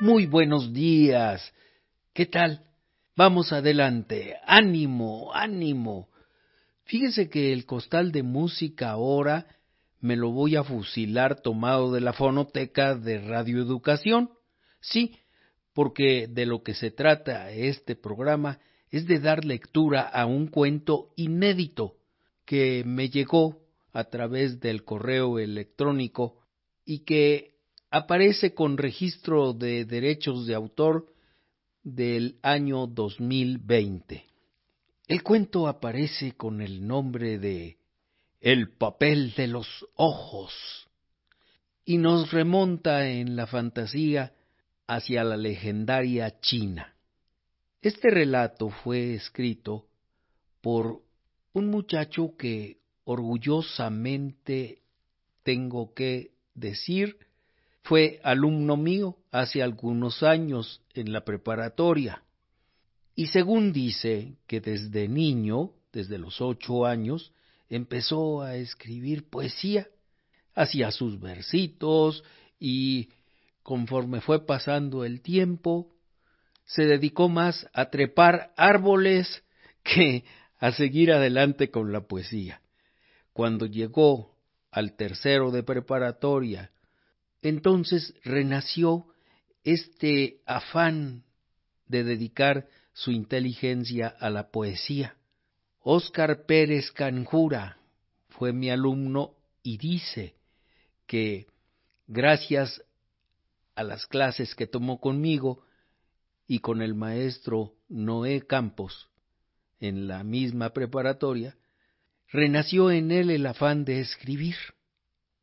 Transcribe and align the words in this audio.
Muy 0.00 0.24
buenos 0.24 0.72
días. 0.72 1.52
¿Qué 2.14 2.24
tal? 2.24 2.64
Vamos 3.16 3.52
adelante. 3.52 4.34
Ánimo, 4.46 5.30
ánimo. 5.34 6.08
Fíjese 6.84 7.28
que 7.28 7.52
el 7.52 7.66
costal 7.66 8.10
de 8.10 8.22
música 8.22 8.92
ahora 8.92 9.46
me 10.00 10.16
lo 10.16 10.30
voy 10.30 10.56
a 10.56 10.64
fusilar 10.64 11.42
tomado 11.42 11.92
de 11.92 12.00
la 12.00 12.14
fonoteca 12.14 12.94
de 12.94 13.20
radioeducación. 13.20 14.30
Sí, 14.80 15.18
porque 15.74 16.28
de 16.28 16.46
lo 16.46 16.62
que 16.62 16.72
se 16.72 16.90
trata 16.90 17.50
este 17.50 17.94
programa 17.94 18.58
es 18.90 19.06
de 19.06 19.20
dar 19.20 19.44
lectura 19.44 20.00
a 20.00 20.24
un 20.24 20.46
cuento 20.46 21.10
inédito 21.14 21.96
que 22.46 22.84
me 22.86 23.10
llegó 23.10 23.60
a 23.92 24.04
través 24.04 24.60
del 24.60 24.82
correo 24.82 25.38
electrónico 25.38 26.38
y 26.86 27.00
que 27.00 27.49
aparece 27.90 28.54
con 28.54 28.78
registro 28.78 29.52
de 29.52 29.84
derechos 29.84 30.46
de 30.46 30.54
autor 30.54 31.12
del 31.82 32.38
año 32.42 32.86
2020. 32.86 34.24
El 35.08 35.22
cuento 35.22 35.66
aparece 35.66 36.32
con 36.32 36.60
el 36.60 36.86
nombre 36.86 37.38
de 37.38 37.78
El 38.40 38.70
papel 38.70 39.34
de 39.34 39.48
los 39.48 39.66
ojos 39.96 40.52
y 41.84 41.98
nos 41.98 42.30
remonta 42.30 43.08
en 43.08 43.34
la 43.34 43.48
fantasía 43.48 44.34
hacia 44.86 45.24
la 45.24 45.36
legendaria 45.36 46.40
China. 46.40 46.94
Este 47.82 48.10
relato 48.10 48.68
fue 48.68 49.14
escrito 49.14 49.88
por 50.60 51.02
un 51.52 51.66
muchacho 51.68 52.36
que 52.36 52.78
orgullosamente 53.04 54.82
tengo 55.42 55.92
que 55.94 56.32
decir 56.54 57.16
fue 57.82 58.20
alumno 58.22 58.76
mío 58.76 59.16
hace 59.30 59.62
algunos 59.62 60.22
años 60.22 60.82
en 60.94 61.12
la 61.12 61.24
preparatoria. 61.24 62.22
Y 63.14 63.26
según 63.26 63.72
dice 63.72 64.36
que 64.46 64.60
desde 64.60 65.08
niño, 65.08 65.72
desde 65.92 66.18
los 66.18 66.40
ocho 66.40 66.86
años, 66.86 67.32
empezó 67.68 68.42
a 68.42 68.56
escribir 68.56 69.28
poesía, 69.28 69.88
hacía 70.54 70.90
sus 70.90 71.20
versitos 71.20 72.24
y 72.58 73.08
conforme 73.62 74.20
fue 74.20 74.46
pasando 74.46 75.04
el 75.04 75.20
tiempo, 75.20 75.94
se 76.64 76.84
dedicó 76.84 77.28
más 77.28 77.68
a 77.72 77.90
trepar 77.90 78.52
árboles 78.56 79.42
que 79.82 80.24
a 80.58 80.72
seguir 80.72 81.12
adelante 81.12 81.70
con 81.70 81.92
la 81.92 82.02
poesía. 82.02 82.60
Cuando 83.32 83.66
llegó 83.66 84.36
al 84.70 84.96
tercero 84.96 85.50
de 85.50 85.62
preparatoria 85.62 86.70
entonces 87.42 88.14
renació 88.24 89.06
este 89.64 90.40
afán 90.46 91.24
de 91.86 92.04
dedicar 92.04 92.68
su 92.92 93.10
inteligencia 93.10 94.08
a 94.08 94.30
la 94.30 94.50
poesía. 94.50 95.16
Óscar 95.80 96.44
Pérez 96.46 96.92
Canjura 96.92 97.78
fue 98.28 98.52
mi 98.52 98.70
alumno 98.70 99.34
y 99.62 99.78
dice 99.78 100.34
que 101.06 101.46
gracias 102.06 102.82
a 103.74 103.82
las 103.82 104.06
clases 104.06 104.54
que 104.54 104.66
tomó 104.66 105.00
conmigo 105.00 105.64
y 106.46 106.58
con 106.58 106.82
el 106.82 106.94
maestro 106.94 107.74
Noé 107.88 108.46
Campos 108.46 109.08
en 109.80 110.06
la 110.06 110.22
misma 110.22 110.70
preparatoria, 110.70 111.56
renació 112.28 112.90
en 112.90 113.10
él 113.10 113.30
el 113.30 113.46
afán 113.46 113.84
de 113.84 114.00
escribir. 114.00 114.56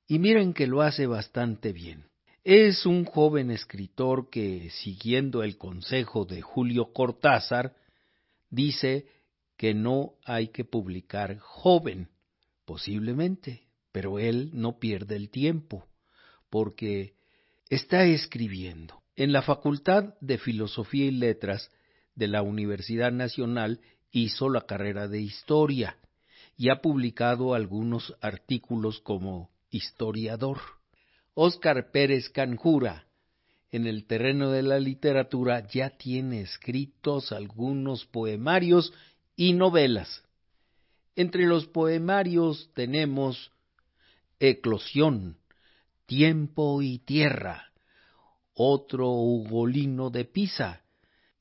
Y 0.08 0.20
miren 0.20 0.54
que 0.54 0.68
lo 0.68 0.82
hace 0.82 1.06
bastante 1.06 1.74
bien. 1.74 2.06
Es 2.44 2.86
un 2.86 3.04
joven 3.04 3.52
escritor 3.52 4.30
que, 4.30 4.70
siguiendo 4.70 5.44
el 5.44 5.58
consejo 5.58 6.24
de 6.24 6.42
Julio 6.42 6.94
Cortázar, 6.94 7.76
dice 8.50 9.06
que 9.58 9.74
no 9.74 10.14
hay 10.24 10.48
que 10.48 10.64
publicar 10.64 11.40
joven, 11.40 12.08
posiblemente, 12.64 13.64
pero 13.92 14.18
él 14.18 14.52
no 14.54 14.80
pierde 14.80 15.18
el 15.18 15.30
tiempo, 15.30 15.86
porque 16.50 17.16
está 17.70 18.06
escribiendo. 18.06 19.02
En 19.18 19.34
la 19.34 19.42
Facultad 19.42 20.14
de 20.22 20.38
Filosofía 20.38 21.06
y 21.06 21.12
Letras 21.12 21.70
de 22.16 22.28
la 22.28 22.44
Universidad 22.44 23.12
Nacional 23.12 23.82
hizo 24.12 24.50
la 24.50 24.62
carrera 24.62 25.10
de 25.10 25.20
Historia 25.20 25.98
y 26.56 26.70
ha 26.70 26.82
publicado 26.82 27.54
algunos 27.54 28.16
artículos 28.22 29.00
como 29.02 29.50
historiador. 29.70 30.60
Óscar 31.34 31.92
Pérez 31.92 32.30
Canjura, 32.30 33.08
en 33.70 33.86
el 33.86 34.06
terreno 34.06 34.50
de 34.52 34.64
la 34.64 34.80
literatura, 34.80 35.68
ya 35.68 35.92
tiene 35.92 36.42
escritos 36.42 37.32
algunos 37.32 38.06
poemarios 38.06 38.94
y 39.36 39.54
novelas. 39.54 40.24
Entre 41.16 41.46
los 41.46 41.68
poemarios 41.68 42.70
tenemos 42.74 43.52
Eclosión, 44.40 45.38
Tiempo 46.06 46.82
y 46.82 47.00
Tierra, 47.00 47.72
otro 48.54 49.10
Ugolino 49.12 50.10
de 50.10 50.26
Pisa, 50.26 50.82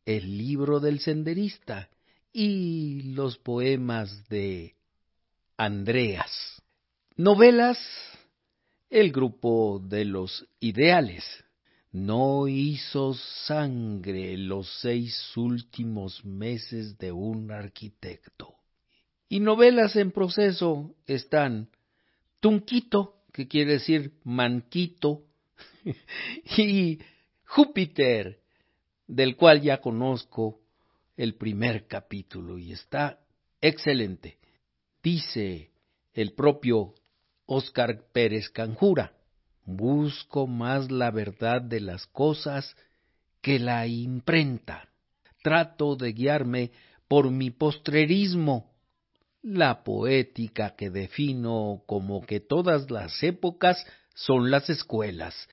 El 0.04 0.36
libro 0.36 0.80
del 0.80 1.00
senderista 1.00 1.88
y 2.32 3.14
los 3.14 3.38
poemas 3.38 4.28
de 4.28 4.74
Andreas. 5.56 6.62
Novelas 7.16 7.78
el 8.90 9.12
grupo 9.12 9.80
de 9.82 10.04
los 10.04 10.46
ideales 10.60 11.24
no 11.92 12.46
hizo 12.46 13.14
sangre 13.46 14.36
los 14.36 14.68
seis 14.80 15.36
últimos 15.36 16.24
meses 16.24 16.98
de 16.98 17.10
un 17.10 17.50
arquitecto. 17.50 18.54
Y 19.28 19.40
novelas 19.40 19.96
en 19.96 20.12
proceso 20.12 20.94
están 21.06 21.68
Tunquito, 22.40 23.14
que 23.32 23.48
quiere 23.48 23.72
decir 23.72 24.12
manquito, 24.24 25.24
y 26.58 26.98
Júpiter, 27.46 28.40
del 29.06 29.36
cual 29.36 29.62
ya 29.62 29.80
conozco 29.80 30.60
el 31.16 31.34
primer 31.34 31.86
capítulo 31.86 32.58
y 32.58 32.72
está 32.72 33.20
excelente. 33.60 34.38
Dice 35.02 35.70
el 36.12 36.32
propio 36.32 36.94
Óscar 37.46 38.02
Pérez 38.12 38.50
Canjura. 38.50 39.12
Busco 39.64 40.46
más 40.46 40.90
la 40.90 41.10
verdad 41.10 41.62
de 41.62 41.80
las 41.80 42.06
cosas 42.06 42.76
que 43.40 43.58
la 43.58 43.86
imprenta. 43.86 44.88
Trato 45.42 45.96
de 45.96 46.12
guiarme 46.12 46.72
por 47.08 47.30
mi 47.30 47.50
postrerismo, 47.50 48.72
la 49.42 49.84
poética 49.84 50.74
que 50.74 50.90
defino 50.90 51.82
como 51.86 52.26
que 52.26 52.40
todas 52.40 52.90
las 52.90 53.22
épocas 53.22 53.86
son 54.14 54.50
las 54.50 54.68
escuelas, 54.70 55.48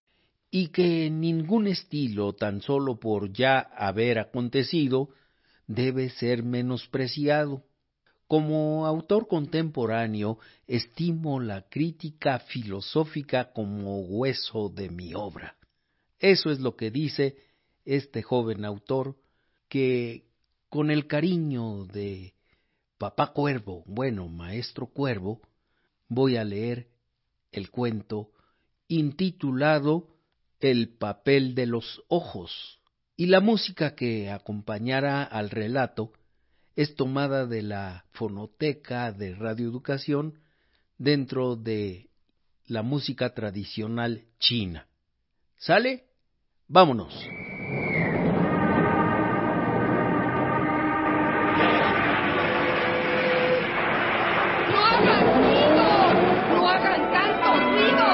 y 0.50 0.70
que 0.70 1.10
ningún 1.12 1.68
estilo, 1.68 2.34
tan 2.34 2.62
solo 2.62 3.00
por 3.00 3.32
ya 3.32 3.60
haber 3.60 4.18
acontecido, 4.18 5.10
debe 5.68 6.10
ser 6.10 6.44
menospreciado. 6.44 7.64
Como 8.28 8.86
autor 8.86 9.28
contemporáneo, 9.28 10.40
estimo 10.68 11.40
la 11.40 11.64
crítica 11.70 12.40
filosófica 12.40 13.52
como 13.54 14.00
hueso 14.00 14.70
de 14.70 14.90
mi 14.90 15.14
obra. 15.14 15.56
Eso 16.20 16.52
es 16.52 16.60
lo 16.60 16.76
que 16.76 16.90
dice 16.90 17.36
este 17.86 18.22
joven 18.22 18.66
autor 18.66 19.18
que, 19.68 20.26
con 20.70 20.90
el 20.90 21.08
cariño 21.08 21.86
de 21.86 22.34
Papá 22.98 23.34
Cuervo, 23.34 23.84
bueno, 23.86 24.30
Maestro 24.30 24.88
Cuervo, 24.88 25.42
voy 26.08 26.38
a 26.38 26.44
leer 26.44 26.88
el 27.52 27.70
cuento 27.70 28.32
intitulado 28.88 30.08
El 30.60 30.90
papel 30.90 31.56
de 31.56 31.66
los 31.66 32.02
ojos 32.08 32.80
y 33.18 33.26
la 33.26 33.42
música 33.42 33.96
que 33.96 34.32
acompañará 34.32 35.24
al 35.24 35.50
relato 35.50 36.14
es 36.76 36.96
tomada 36.96 37.46
de 37.46 37.62
la 37.62 38.06
fonoteca 38.14 39.12
de 39.12 39.36
radioeducación 39.36 40.40
dentro 40.98 41.56
de 41.56 42.10
la 42.66 42.82
música 42.82 43.34
tradicional 43.34 44.26
china. 44.40 44.88
¿Sale? 45.58 46.06
Vámonos. 46.68 47.14
¡No 54.72 54.80
hagan 54.86 55.28
ruido! 55.36 55.88
¡No 56.56 56.70
hagan 56.70 57.12
tanto 57.12 57.54
ruido! 57.70 58.06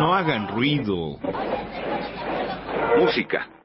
No 0.00 0.14
hagan 0.14 0.48
ruido. 0.48 1.18
Música. 2.98 3.61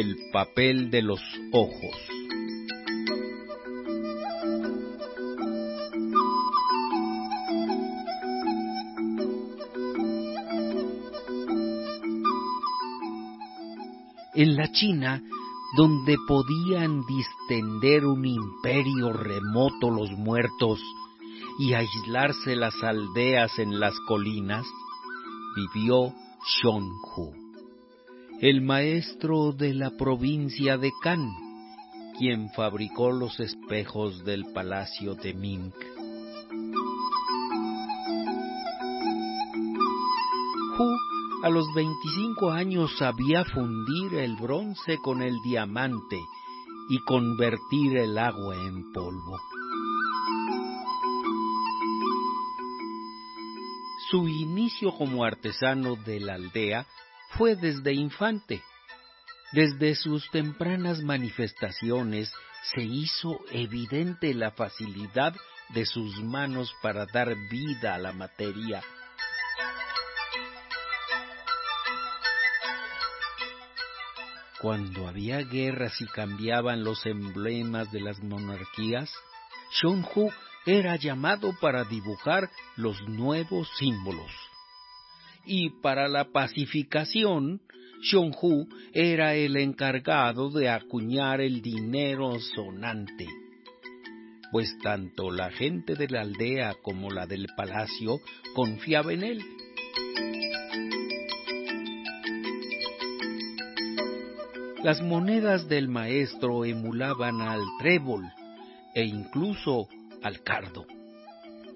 El 0.00 0.16
papel 0.32 0.90
de 0.90 1.02
los 1.02 1.20
ojos. 1.52 1.94
En 14.34 14.56
la 14.56 14.72
China, 14.72 15.22
donde 15.76 16.16
podían 16.26 17.02
distender 17.04 18.06
un 18.06 18.24
imperio 18.24 19.12
remoto 19.12 19.90
los 19.90 20.10
muertos 20.12 20.80
y 21.58 21.74
aislarse 21.74 22.56
las 22.56 22.82
aldeas 22.82 23.58
en 23.58 23.78
las 23.78 24.00
colinas, 24.08 24.64
vivió 25.56 26.14
Hu, 26.64 27.49
el 28.42 28.62
maestro 28.62 29.52
de 29.52 29.74
la 29.74 29.90
provincia 29.98 30.78
de 30.78 30.90
Kan, 31.02 31.28
quien 32.18 32.48
fabricó 32.48 33.12
los 33.12 33.38
espejos 33.38 34.24
del 34.24 34.46
palacio 34.54 35.14
de 35.14 35.34
Ming. 35.34 35.70
Hu 40.78 40.96
a 41.42 41.50
los 41.50 41.66
25 41.74 42.50
años 42.50 42.90
sabía 42.98 43.44
fundir 43.44 44.14
el 44.14 44.36
bronce 44.36 44.96
con 44.96 45.20
el 45.20 45.36
diamante 45.44 46.18
y 46.88 46.98
convertir 47.00 47.98
el 47.98 48.16
agua 48.16 48.56
en 48.56 48.90
polvo. 48.90 49.38
Su 54.10 54.26
inicio 54.28 54.92
como 54.92 55.24
artesano 55.24 55.96
de 55.96 56.20
la 56.20 56.34
aldea 56.36 56.86
fue 57.30 57.56
desde 57.56 57.92
infante. 57.92 58.62
Desde 59.52 59.94
sus 59.94 60.30
tempranas 60.30 61.00
manifestaciones 61.02 62.32
se 62.74 62.82
hizo 62.82 63.40
evidente 63.50 64.34
la 64.34 64.52
facilidad 64.52 65.34
de 65.70 65.86
sus 65.86 66.22
manos 66.22 66.72
para 66.82 67.06
dar 67.06 67.34
vida 67.50 67.94
a 67.94 67.98
la 67.98 68.12
materia 68.12 68.82
Cuando 74.60 75.08
había 75.08 75.38
guerras 75.38 75.98
y 76.02 76.06
cambiaban 76.06 76.84
los 76.84 77.06
emblemas 77.06 77.90
de 77.90 78.00
las 78.00 78.22
monarquías, 78.22 79.10
Hu 79.82 80.30
era 80.66 80.96
llamado 80.96 81.54
para 81.62 81.84
dibujar 81.84 82.50
los 82.76 83.00
nuevos 83.08 83.70
símbolos. 83.78 84.30
Y 85.46 85.70
para 85.80 86.08
la 86.08 86.26
pacificación, 86.32 87.60
Hu 88.12 88.66
era 88.92 89.34
el 89.34 89.56
encargado 89.56 90.50
de 90.50 90.68
acuñar 90.68 91.40
el 91.40 91.60
dinero 91.60 92.38
sonante, 92.40 93.26
pues 94.50 94.76
tanto 94.82 95.30
la 95.30 95.50
gente 95.50 95.94
de 95.94 96.08
la 96.08 96.22
aldea 96.22 96.74
como 96.82 97.10
la 97.10 97.26
del 97.26 97.46
palacio 97.56 98.20
confiaba 98.54 99.12
en 99.12 99.22
él. 99.22 99.42
Las 104.82 105.02
monedas 105.02 105.68
del 105.68 105.88
maestro 105.88 106.64
emulaban 106.64 107.42
al 107.42 107.60
trébol 107.78 108.24
e 108.94 109.04
incluso 109.04 109.88
al 110.22 110.42
cardo, 110.42 110.86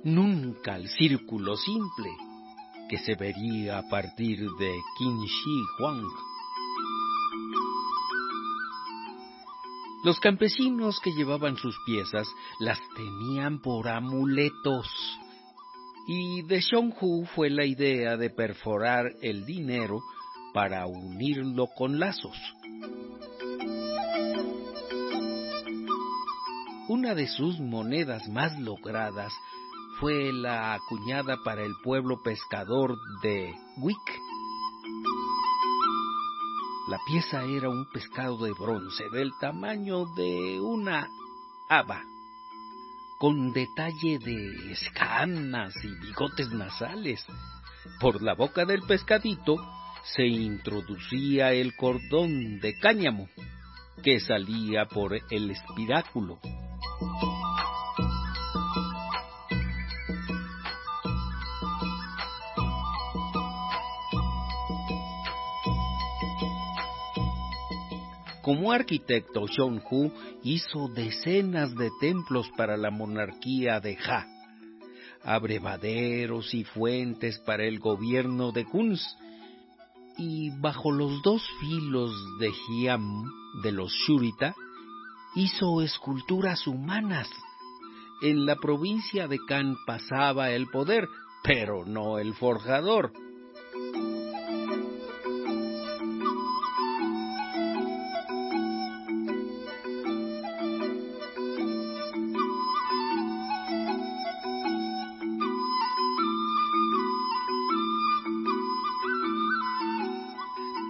nunca 0.05 0.75
al 0.75 0.89
círculo 0.89 1.55
simple 1.57 2.24
se 2.99 3.15
vería 3.15 3.79
a 3.79 3.89
partir 3.89 4.39
de 4.39 4.81
Qin 4.99 5.25
Shi 5.25 5.63
Huang. 5.79 6.07
Los 10.05 10.21
campesinos 10.21 11.01
que 11.01 11.13
llevaban 11.13 11.57
sus 11.57 11.77
piezas 11.87 12.29
las 12.61 12.79
tenían 12.95 13.61
por 13.61 13.89
amuletos. 13.89 14.87
Y 16.07 16.43
de 16.43 16.63
Hu 17.01 17.25
fue 17.35 17.49
la 17.49 17.65
idea 17.65 18.19
de 18.19 18.29
perforar 18.29 19.07
el 19.23 19.47
dinero 19.47 20.03
para 20.53 20.87
unirlo 20.87 21.69
con 21.75 21.99
lazos. 21.99 22.37
Una 26.89 27.15
de 27.15 27.27
sus 27.27 27.59
monedas 27.59 28.29
más 28.29 28.59
logradas 28.61 29.33
fue 30.05 30.35
la 30.35 30.75
acuñada 30.75 31.39
para 31.43 31.63
el 31.63 31.77
pueblo 31.83 32.21
pescador 32.23 32.95
de 33.23 33.55
Wick. 33.79 34.21
La 36.89 36.99
pieza 37.07 37.43
era 37.45 37.71
un 37.71 37.87
pescado 37.91 38.45
de 38.45 38.53
bronce 38.53 39.05
del 39.15 39.33
tamaño 39.41 40.05
de 40.15 40.61
una 40.61 41.09
haba, 41.71 42.03
con 43.17 43.55
detalle 43.55 44.19
de 44.19 44.73
escamas 44.73 45.73
y 45.83 46.07
bigotes 46.07 46.51
nasales. 46.51 47.25
Por 47.99 48.23
la 48.23 48.35
boca 48.35 48.67
del 48.67 48.83
pescadito 48.83 49.57
se 50.03 50.27
introducía 50.27 51.55
el 51.55 51.75
cordón 51.77 52.61
de 52.61 52.79
cáñamo 52.79 53.27
que 54.03 54.21
salía 54.21 54.85
por 54.85 55.15
el 55.15 55.51
espiráculo. 55.51 56.41
Como 68.45 68.73
arquitecto, 68.73 69.47
Hu 69.47 70.13
hizo 70.43 70.89
decenas 70.89 71.75
de 71.75 71.91
templos 71.99 72.47
para 72.59 72.77
la 72.77 72.91
monarquía 72.91 73.81
de 73.81 73.97
Ha, 73.97 74.27
abrevaderos 75.25 76.53
y 76.53 76.65
fuentes 76.65 77.39
para 77.39 77.65
el 77.65 77.79
gobierno 77.79 78.53
de 78.53 78.67
Kunz, 78.67 79.01
y 80.19 80.51
bajo 80.61 80.93
los 80.93 81.23
dos 81.23 81.43
filos 81.59 82.13
de 82.39 82.53
Hiam 82.69 83.25
de 83.63 83.73
los 83.73 83.91
Shurita, 84.07 84.55
hizo 85.37 85.81
esculturas 85.81 86.67
humanas. 86.67 87.31
En 88.21 88.45
la 88.45 88.57
provincia 88.57 89.27
de 89.27 89.39
Kan 89.49 89.75
pasaba 89.87 90.51
el 90.51 90.67
poder, 90.67 91.09
pero 91.43 91.87
no 91.87 92.19
el 92.19 92.35
forjador. 92.35 93.11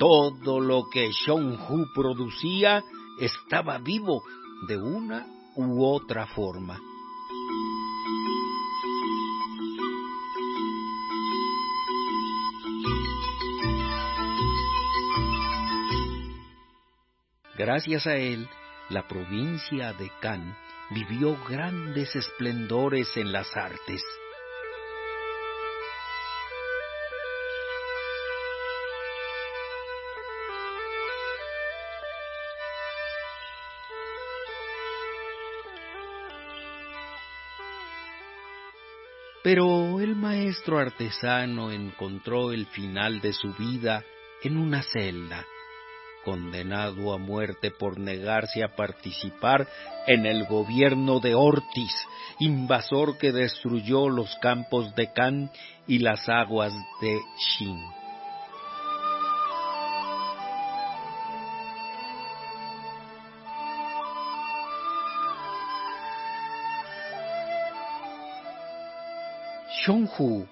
Todo 0.07 0.61
lo 0.61 0.91
que 0.93 1.13
Hu 1.27 1.87
producía 1.95 2.85
estaba 3.19 3.79
vivo 3.79 4.23
de 4.69 4.77
una 4.77 5.27
u 5.57 5.83
otra 5.83 6.27
forma. 6.27 6.79
Gracias 17.57 18.07
a 18.07 18.17
él, 18.17 18.47
la 18.91 19.09
provincia 19.09 19.95
de 19.95 20.11
Kan 20.21 20.55
vivió 20.91 21.35
grandes 21.49 22.15
esplendores 22.15 23.17
en 23.17 23.33
las 23.33 23.57
artes. 23.57 24.03
Pero 39.45 40.01
el 40.01 40.17
maestro 40.17 40.79
artesano 40.79 41.71
encontró 41.71 42.51
el 42.51 42.65
final 42.65 43.21
de 43.21 43.35
su 43.35 43.53
vida 43.53 44.03
en 44.43 44.57
una 44.57 44.83
celda, 44.83 45.45
condenado 46.25 47.13
a 47.13 47.19
muerte 47.19 47.71
por 47.71 48.01
negarse 48.01 48.65
a 48.65 48.75
participar 48.75 49.69
en 50.07 50.25
el 50.25 50.47
gobierno 50.47 51.21
de 51.21 51.35
Ortiz, 51.35 51.93
invasor 52.39 53.19
que 53.19 53.33
destruyó 53.33 54.09
los 54.09 54.35
campos 54.37 54.95
de 54.95 55.13
Can 55.13 55.51
y 55.87 55.99
las 55.99 56.27
aguas 56.27 56.73
de 57.03 57.21
Shin. 57.37 58.04
Hu 69.87 70.47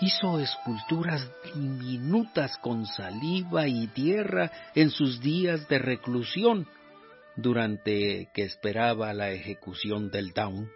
hizo 0.00 0.38
esculturas 0.38 1.28
diminutas 1.54 2.56
con 2.58 2.86
saliva 2.86 3.66
y 3.66 3.88
tierra 3.88 4.52
en 4.74 4.90
sus 4.90 5.20
días 5.20 5.66
de 5.68 5.78
reclusión, 5.78 6.68
durante 7.34 8.28
que 8.34 8.42
esperaba 8.42 9.12
la 9.12 9.30
ejecución 9.30 10.10
del 10.10 10.32
Down. 10.32 10.70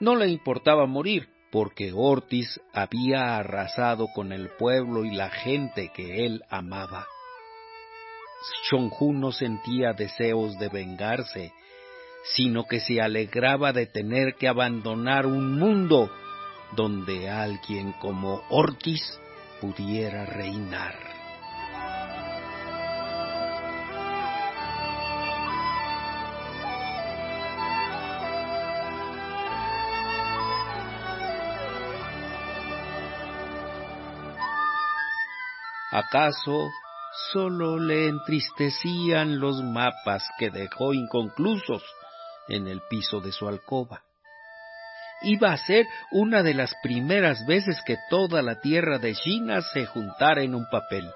No 0.00 0.16
le 0.16 0.28
importaba 0.28 0.86
morir, 0.86 1.28
porque 1.52 1.92
Ortiz 1.94 2.60
había 2.72 3.36
arrasado 3.36 4.08
con 4.14 4.32
el 4.32 4.48
pueblo 4.50 5.04
y 5.04 5.14
la 5.14 5.30
gente 5.30 5.90
que 5.94 6.26
él 6.26 6.42
amaba. 6.48 7.06
Shonju 8.68 9.12
no 9.12 9.32
sentía 9.32 9.92
deseos 9.92 10.58
de 10.58 10.68
vengarse, 10.68 11.52
sino 12.34 12.64
que 12.64 12.80
se 12.80 13.00
alegraba 13.00 13.72
de 13.72 13.86
tener 13.86 14.34
que 14.34 14.48
abandonar 14.48 15.26
un 15.26 15.58
mundo 15.58 16.10
donde 16.76 17.30
alguien 17.30 17.92
como 17.94 18.42
Ortiz 18.50 19.18
pudiera 19.60 20.26
reinar. 20.26 20.94
¿Acaso 35.90 36.68
solo 37.32 37.78
le 37.78 38.08
entristecían 38.08 39.40
los 39.40 39.62
mapas 39.62 40.22
que 40.38 40.50
dejó 40.50 40.92
inconclusos 40.92 41.82
en 42.48 42.68
el 42.68 42.82
piso 42.90 43.20
de 43.20 43.32
su 43.32 43.48
alcoba? 43.48 44.05
Iba 45.22 45.52
a 45.52 45.56
ser 45.58 45.86
una 46.10 46.42
de 46.42 46.54
las 46.54 46.74
primeras 46.82 47.44
veces 47.46 47.80
que 47.82 47.96
toda 48.10 48.42
la 48.42 48.60
tierra 48.60 48.98
de 48.98 49.14
China 49.14 49.60
se 49.62 49.86
juntara 49.86 50.42
en 50.42 50.54
un 50.54 50.68
papel. 50.68 51.10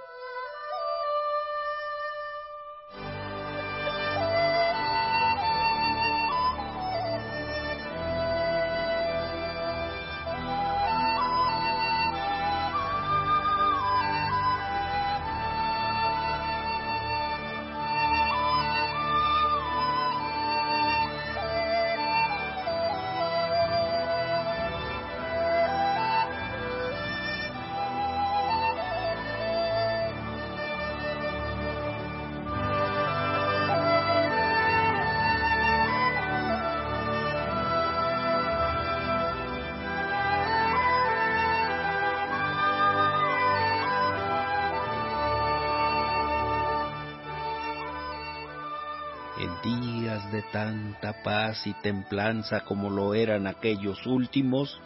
Y 51.67 51.73
templanza 51.75 52.61
como 52.61 52.91
lo 52.91 53.15
eran 53.15 53.47
aquellos 53.47 54.07
últimos, 54.07 54.81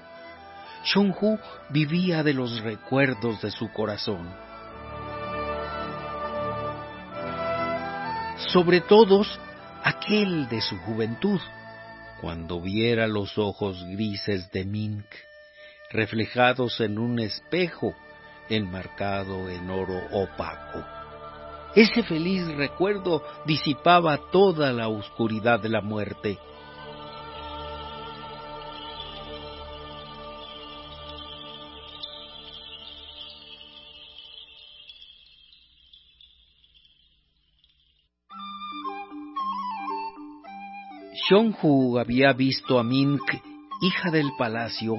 Shonju 0.85 1.39
vivía 1.71 2.23
de 2.23 2.35
los 2.35 2.61
recuerdos 2.61 3.41
de 3.43 3.51
su 3.51 3.71
corazón. 3.73 4.29
Sobre 8.53 8.81
todos, 8.81 9.39
aquel 9.83 10.49
de 10.49 10.61
su 10.61 10.77
juventud, 10.79 11.41
cuando 12.21 12.61
viera 12.61 13.07
los 13.07 13.39
ojos 13.39 13.85
grises 13.85 14.51
de 14.51 14.65
Mink 14.65 15.07
reflejados 15.91 16.81
en 16.81 16.99
un 16.99 17.21
espejo 17.21 17.95
enmarcado 18.49 19.49
en 19.49 19.71
oro 19.71 20.01
opaco. 20.11 20.85
Ese 21.75 22.03
feliz 22.03 22.47
recuerdo 22.57 23.23
disipaba 23.47 24.19
toda 24.31 24.73
la 24.73 24.89
oscuridad 24.89 25.61
de 25.61 25.69
la 25.69 25.81
muerte. 25.81 26.39
Shonju 41.35 41.99
había 41.99 42.33
visto 42.33 42.79
a 42.79 42.85
Mink, 42.85 43.21
hija 43.83 44.13
del 44.13 44.31
palacio, 44.39 44.95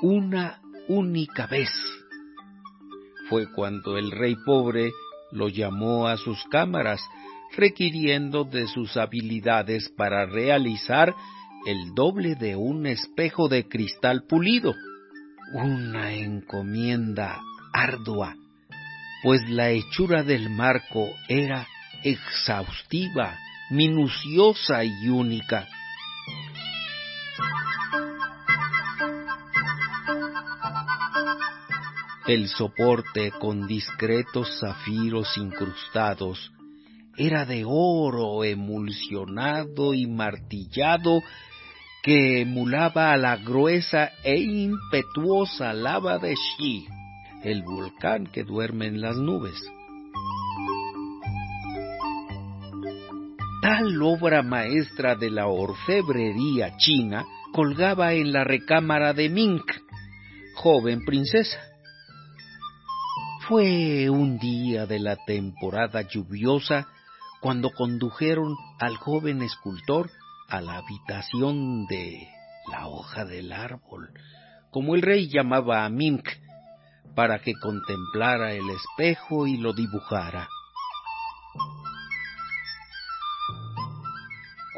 una 0.00 0.62
única 0.88 1.46
vez. 1.46 1.68
Fue 3.28 3.52
cuando 3.52 3.98
el 3.98 4.10
rey 4.10 4.34
pobre 4.46 4.92
lo 5.30 5.50
llamó 5.50 6.08
a 6.08 6.16
sus 6.16 6.42
cámaras, 6.44 7.02
requiriendo 7.54 8.44
de 8.44 8.66
sus 8.66 8.96
habilidades 8.96 9.90
para 9.94 10.24
realizar 10.24 11.14
el 11.66 11.94
doble 11.94 12.34
de 12.34 12.56
un 12.56 12.86
espejo 12.86 13.50
de 13.50 13.68
cristal 13.68 14.22
pulido. 14.26 14.74
Una 15.52 16.14
encomienda 16.14 17.42
ardua, 17.74 18.36
pues 19.22 19.46
la 19.50 19.68
hechura 19.68 20.22
del 20.22 20.48
marco 20.48 21.10
era 21.28 21.66
exhaustiva, 22.04 23.36
minuciosa 23.70 24.84
y 24.84 25.08
única. 25.08 25.68
El 32.26 32.48
soporte 32.48 33.30
con 33.32 33.66
discretos 33.66 34.58
zafiros 34.60 35.36
incrustados 35.38 36.52
era 37.16 37.44
de 37.44 37.64
oro 37.66 38.44
emulsionado 38.44 39.92
y 39.94 40.06
martillado 40.06 41.22
que 42.02 42.42
emulaba 42.42 43.12
a 43.12 43.16
la 43.16 43.36
gruesa 43.36 44.12
e 44.22 44.36
impetuosa 44.36 45.72
lava 45.72 46.18
de 46.18 46.34
Xi, 46.34 46.86
el 47.42 47.62
volcán 47.62 48.26
que 48.26 48.44
duerme 48.44 48.86
en 48.86 49.00
las 49.00 49.16
nubes. 49.16 49.54
Tal 53.60 54.00
obra 54.02 54.42
maestra 54.42 55.16
de 55.16 55.30
la 55.30 55.48
orfebrería 55.48 56.76
china 56.76 57.26
colgaba 57.52 58.12
en 58.12 58.32
la 58.32 58.44
recámara 58.44 59.12
de 59.12 59.28
Mink, 59.28 59.64
joven 60.54 61.04
princesa. 61.04 61.58
Fue 63.48 64.08
un 64.10 64.38
día 64.38 64.86
de 64.86 65.00
la 65.00 65.16
temporada 65.26 66.02
lluviosa 66.02 66.86
cuando 67.40 67.70
condujeron 67.70 68.54
al 68.78 68.96
joven 68.96 69.42
escultor 69.42 70.08
a 70.48 70.60
la 70.60 70.76
habitación 70.76 71.86
de 71.86 72.28
la 72.70 72.86
hoja 72.86 73.24
del 73.24 73.52
árbol, 73.52 74.12
como 74.70 74.94
el 74.94 75.02
rey 75.02 75.28
llamaba 75.28 75.84
a 75.84 75.88
Mink, 75.88 76.28
para 77.16 77.40
que 77.40 77.54
contemplara 77.54 78.52
el 78.52 78.70
espejo 78.70 79.48
y 79.48 79.56
lo 79.56 79.72
dibujara. 79.72 80.48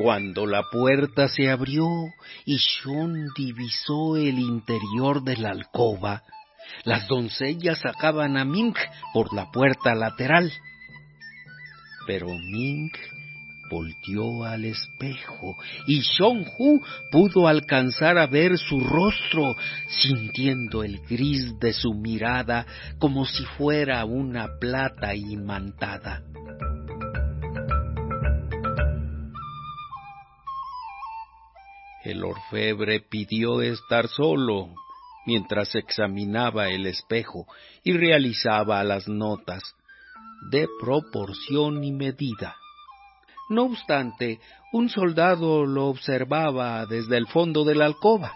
Cuando 0.03 0.47
la 0.47 0.63
puerta 0.63 1.29
se 1.29 1.51
abrió 1.51 1.87
y 2.47 2.57
Sean 2.57 3.29
divisó 3.37 4.17
el 4.17 4.39
interior 4.39 5.23
de 5.23 5.37
la 5.37 5.51
alcoba, 5.51 6.23
las 6.85 7.07
doncellas 7.07 7.81
sacaban 7.81 8.39
a 8.39 8.47
Mink 8.47 8.79
por 9.13 9.35
la 9.35 9.51
puerta 9.51 9.95
lateral. 9.95 10.51
Pero 12.07 12.29
Mink 12.29 12.97
volteó 13.71 14.45
al 14.45 14.65
espejo 14.65 15.59
y 15.87 16.01
Shonju 16.01 16.81
pudo 17.11 17.47
alcanzar 17.47 18.17
a 18.17 18.27
ver 18.27 18.57
su 18.57 18.81
rostro, 18.81 19.55
sintiendo 19.87 20.83
el 20.83 20.99
gris 21.01 21.59
de 21.61 21.75
su 21.75 21.93
mirada 21.93 22.65
como 22.99 23.27
si 23.27 23.45
fuera 23.45 24.03
una 24.07 24.49
plata 24.59 25.15
imantada. 25.15 26.23
El 32.11 32.25
orfebre 32.25 32.99
pidió 32.99 33.63
estar 33.63 34.09
solo, 34.09 34.75
mientras 35.27 35.77
examinaba 35.77 36.69
el 36.69 36.87
espejo 36.87 37.47
y 37.85 37.93
realizaba 37.93 38.83
las 38.83 39.07
notas 39.07 39.63
de 40.51 40.67
proporción 40.81 41.85
y 41.85 41.93
medida. 41.93 42.57
No 43.49 43.67
obstante, 43.67 44.41
un 44.73 44.89
soldado 44.89 45.65
lo 45.65 45.87
observaba 45.87 46.85
desde 46.87 47.17
el 47.17 47.29
fondo 47.29 47.65
de 47.65 47.77
la 47.77 47.87
alcoba. 47.87 48.33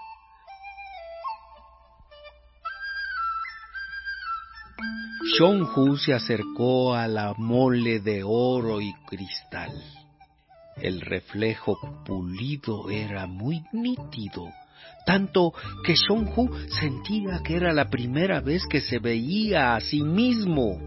Shonju 5.36 5.96
se 5.96 6.14
acercó 6.14 6.94
a 6.94 7.08
la 7.08 7.34
mole 7.36 7.98
de 7.98 8.22
oro 8.24 8.80
y 8.80 8.94
cristal. 9.08 9.72
El 10.76 11.00
reflejo 11.00 11.78
pulido 12.04 12.90
era 12.90 13.26
muy 13.26 13.62
nítido, 13.72 14.48
tanto 15.06 15.52
que 15.84 15.94
Shonju 15.94 16.68
sentía 16.68 17.40
que 17.44 17.56
era 17.56 17.72
la 17.72 17.88
primera 17.88 18.40
vez 18.40 18.66
que 18.66 18.80
se 18.80 18.98
veía 18.98 19.76
a 19.76 19.80
sí 19.80 20.02
mismo. 20.02 20.78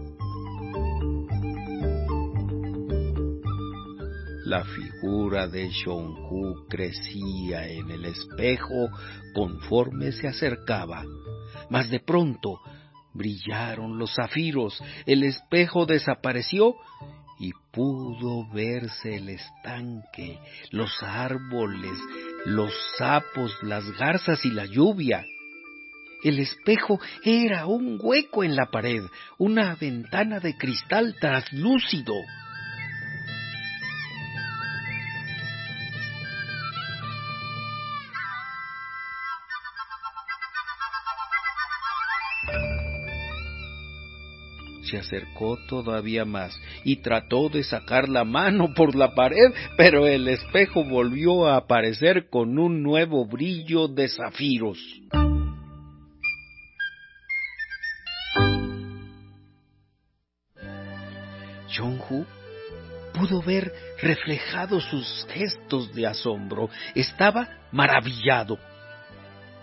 La 4.44 4.64
figura 4.64 5.46
de 5.46 5.68
Shonju 5.68 6.66
crecía 6.68 7.68
en 7.68 7.90
el 7.90 8.04
espejo 8.04 8.88
conforme 9.34 10.12
se 10.12 10.28
acercaba, 10.28 11.04
mas 11.70 11.90
de 11.90 12.00
pronto 12.00 12.60
brillaron 13.14 13.98
los 13.98 14.14
zafiros, 14.14 14.82
el 15.06 15.24
espejo 15.24 15.86
desapareció 15.86 16.76
y 17.38 17.52
pudo 17.72 18.48
verse 18.52 19.16
el 19.16 19.28
estanque, 19.28 20.38
los 20.70 20.90
árboles, 21.02 21.96
los 22.46 22.72
sapos, 22.96 23.52
las 23.62 23.90
garzas 23.92 24.44
y 24.44 24.50
la 24.50 24.66
lluvia. 24.66 25.24
El 26.24 26.40
espejo 26.40 26.98
era 27.22 27.66
un 27.66 27.98
hueco 28.00 28.42
en 28.42 28.56
la 28.56 28.66
pared, 28.66 29.04
una 29.38 29.76
ventana 29.76 30.40
de 30.40 30.56
cristal 30.56 31.14
traslúcido. 31.20 32.14
Se 44.88 44.98
acercó 44.98 45.58
todavía 45.68 46.24
más 46.24 46.58
y 46.84 46.96
trató 46.96 47.48
de 47.48 47.62
sacar 47.62 48.08
la 48.08 48.24
mano 48.24 48.72
por 48.74 48.94
la 48.94 49.14
pared, 49.14 49.52
pero 49.76 50.06
el 50.06 50.28
espejo 50.28 50.84
volvió 50.84 51.46
a 51.46 51.56
aparecer 51.56 52.28
con 52.28 52.58
un 52.58 52.82
nuevo 52.82 53.26
brillo 53.26 53.88
de 53.88 54.08
zafiros. 54.08 54.78
Jong-hu 61.76 62.24
pudo 63.12 63.42
ver 63.42 63.72
reflejados 64.00 64.84
sus 64.84 65.26
gestos 65.30 65.94
de 65.94 66.06
asombro. 66.06 66.70
Estaba 66.94 67.48
maravillado. 67.72 68.58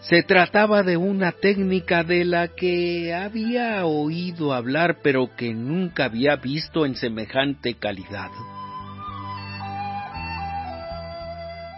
Se 0.10 0.22
trataba 0.22 0.84
de 0.84 0.98
una 0.98 1.32
técnica 1.32 2.04
de 2.04 2.26
la 2.26 2.50
que 2.50 3.12
había 3.12 3.84
oído 3.88 4.54
hablar 4.54 5.00
pero 5.02 5.36
que 5.36 5.52
nunca 5.52 6.06
había 6.06 6.36
visto 6.36 6.86
en 6.86 6.96
semejante 6.96 7.74
calidad. 7.74 8.30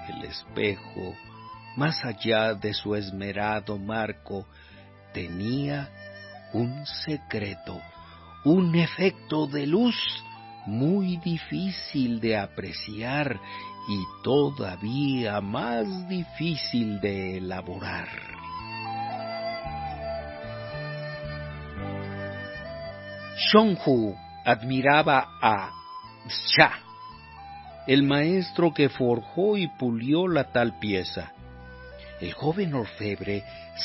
El 0.09 0.25
espejo, 0.25 1.15
más 1.77 2.03
allá 2.03 2.53
de 2.53 2.73
su 2.73 2.95
esmerado 2.95 3.77
marco, 3.77 4.45
tenía 5.13 5.89
un 6.51 6.85
secreto, 7.05 7.79
un 8.43 8.75
efecto 8.75 9.47
de 9.47 9.67
luz 9.67 9.95
muy 10.65 11.15
difícil 11.23 12.19
de 12.19 12.35
apreciar 12.35 13.39
y 13.87 14.03
todavía 14.23 15.39
más 15.41 16.07
difícil 16.09 16.99
de 16.99 17.37
elaborar. 17.37 18.07
Shonhu 23.37 24.15
admiraba 24.43 25.27
a 25.41 25.71
Sha, 26.27 26.71
el 27.85 28.03
maestro 28.03 28.73
que 28.73 28.89
forjó 28.89 29.57
y 29.57 29.67
pulió 29.67 30.27
la 30.27 30.51
tal 30.51 30.79
pieza. 30.79 31.31
El 32.19 32.33
joven 32.33 32.73
orfebre 32.73 33.43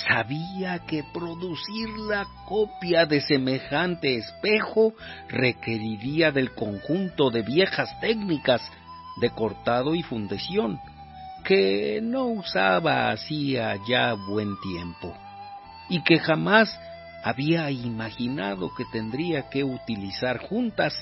sabía 0.08 0.78
que 0.80 1.04
producir 1.12 1.88
la 2.08 2.24
copia 2.48 3.04
de 3.04 3.20
semejante 3.20 4.16
espejo 4.16 4.94
requeriría 5.28 6.32
del 6.32 6.52
conjunto 6.54 7.30
de 7.30 7.42
viejas 7.42 8.00
técnicas 8.00 8.62
de 9.20 9.30
cortado 9.30 9.94
y 9.94 10.02
fundición, 10.02 10.80
que 11.44 12.00
no 12.02 12.26
usaba 12.26 13.10
hacía 13.10 13.76
ya 13.86 14.14
buen 14.14 14.58
tiempo, 14.60 15.14
y 15.88 16.02
que 16.02 16.18
jamás 16.18 16.78
había 17.24 17.70
imaginado 17.70 18.72
que 18.74 18.84
tendría 18.92 19.48
que 19.48 19.64
utilizar 19.64 20.38
juntas. 20.38 20.94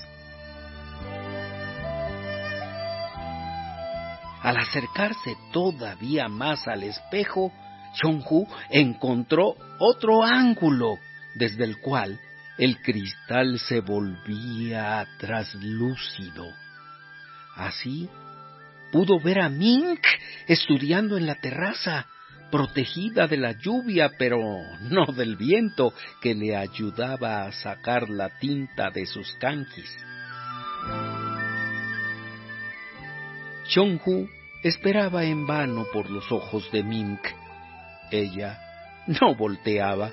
Al 4.43 4.57
acercarse 4.57 5.37
todavía 5.53 6.29
más 6.29 6.67
al 6.67 6.83
espejo, 6.83 7.53
Chonghu 7.95 8.47
encontró 8.71 9.55
otro 9.79 10.23
ángulo 10.23 10.99
desde 11.35 11.65
el 11.65 11.79
cual 11.79 12.19
el 12.57 12.81
cristal 12.83 13.59
se 13.59 13.81
volvía 13.81 15.07
traslúcido. 15.19 16.45
Así 17.57 18.09
pudo 18.93 19.21
ver 19.21 19.41
a 19.41 19.49
Mink 19.49 20.05
estudiando 20.47 21.17
en 21.17 21.27
la 21.27 21.37
terraza, 21.37 22.07
protegida 22.51 23.29
de 23.29 23.37
la 23.37 23.53
lluvia, 23.53 24.11
pero 24.19 24.39
no 24.91 25.07
del 25.07 25.37
viento 25.37 25.93
que 26.21 26.35
le 26.35 26.57
ayudaba 26.57 27.45
a 27.45 27.53
sacar 27.53 28.09
la 28.09 28.29
tinta 28.39 28.91
de 28.91 29.07
sus 29.07 29.33
canquis. 29.35 29.91
Chonghu 33.69 34.29
esperaba 34.65 35.25
en 35.25 35.47
vano 35.47 35.87
por 35.93 36.11
los 36.11 36.31
ojos 36.33 36.71
de 36.73 36.83
Mink. 36.83 37.21
Ella 38.11 38.59
no 39.07 39.37
volteaba. 39.37 40.11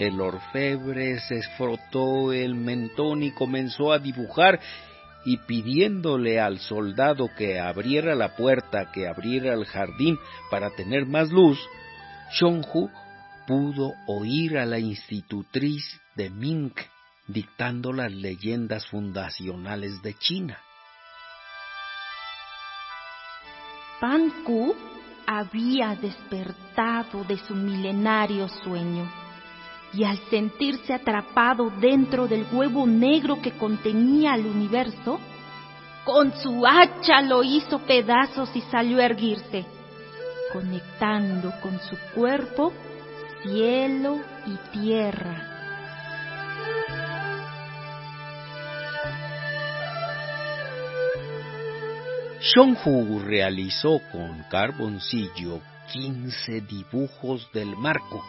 El 0.00 0.18
orfebre 0.18 1.20
se 1.20 1.42
frotó 1.58 2.32
el 2.32 2.54
mentón 2.54 3.22
y 3.22 3.32
comenzó 3.32 3.92
a 3.92 3.98
dibujar 3.98 4.58
y 5.26 5.36
pidiéndole 5.36 6.40
al 6.40 6.58
soldado 6.58 7.28
que 7.36 7.60
abriera 7.60 8.14
la 8.14 8.34
puerta, 8.34 8.90
que 8.92 9.06
abriera 9.06 9.52
el 9.52 9.66
jardín 9.66 10.18
para 10.50 10.70
tener 10.70 11.04
más 11.04 11.28
luz, 11.30 11.58
Shonju 12.32 12.88
pudo 13.46 13.92
oír 14.06 14.56
a 14.56 14.64
la 14.64 14.78
institutriz 14.78 15.84
de 16.14 16.30
Ming 16.30 16.72
dictando 17.26 17.92
las 17.92 18.10
leyendas 18.10 18.86
fundacionales 18.86 20.00
de 20.00 20.14
China. 20.14 20.58
Pan 24.00 24.32
Ku 24.46 24.74
había 25.26 25.94
despertado 25.94 27.22
de 27.24 27.36
su 27.36 27.54
milenario 27.54 28.48
sueño 28.48 29.28
y 29.92 30.04
al 30.04 30.18
sentirse 30.30 30.94
atrapado 30.94 31.70
dentro 31.80 32.28
del 32.28 32.46
huevo 32.52 32.86
negro 32.86 33.40
que 33.42 33.52
contenía 33.52 34.34
el 34.34 34.46
universo, 34.46 35.18
con 36.04 36.32
su 36.32 36.66
hacha 36.66 37.20
lo 37.22 37.42
hizo 37.42 37.80
pedazos 37.80 38.54
y 38.54 38.60
salió 38.62 38.98
a 38.98 39.04
erguirse, 39.06 39.66
conectando 40.52 41.52
con 41.60 41.78
su 41.80 41.96
cuerpo 42.14 42.72
cielo 43.42 44.18
y 44.46 44.78
tierra. 44.78 45.46
Shonhu 52.40 53.20
realizó 53.20 54.00
con 54.10 54.44
carboncillo 54.50 55.60
quince 55.92 56.62
dibujos 56.62 57.50
del 57.52 57.76
marco 57.76 58.22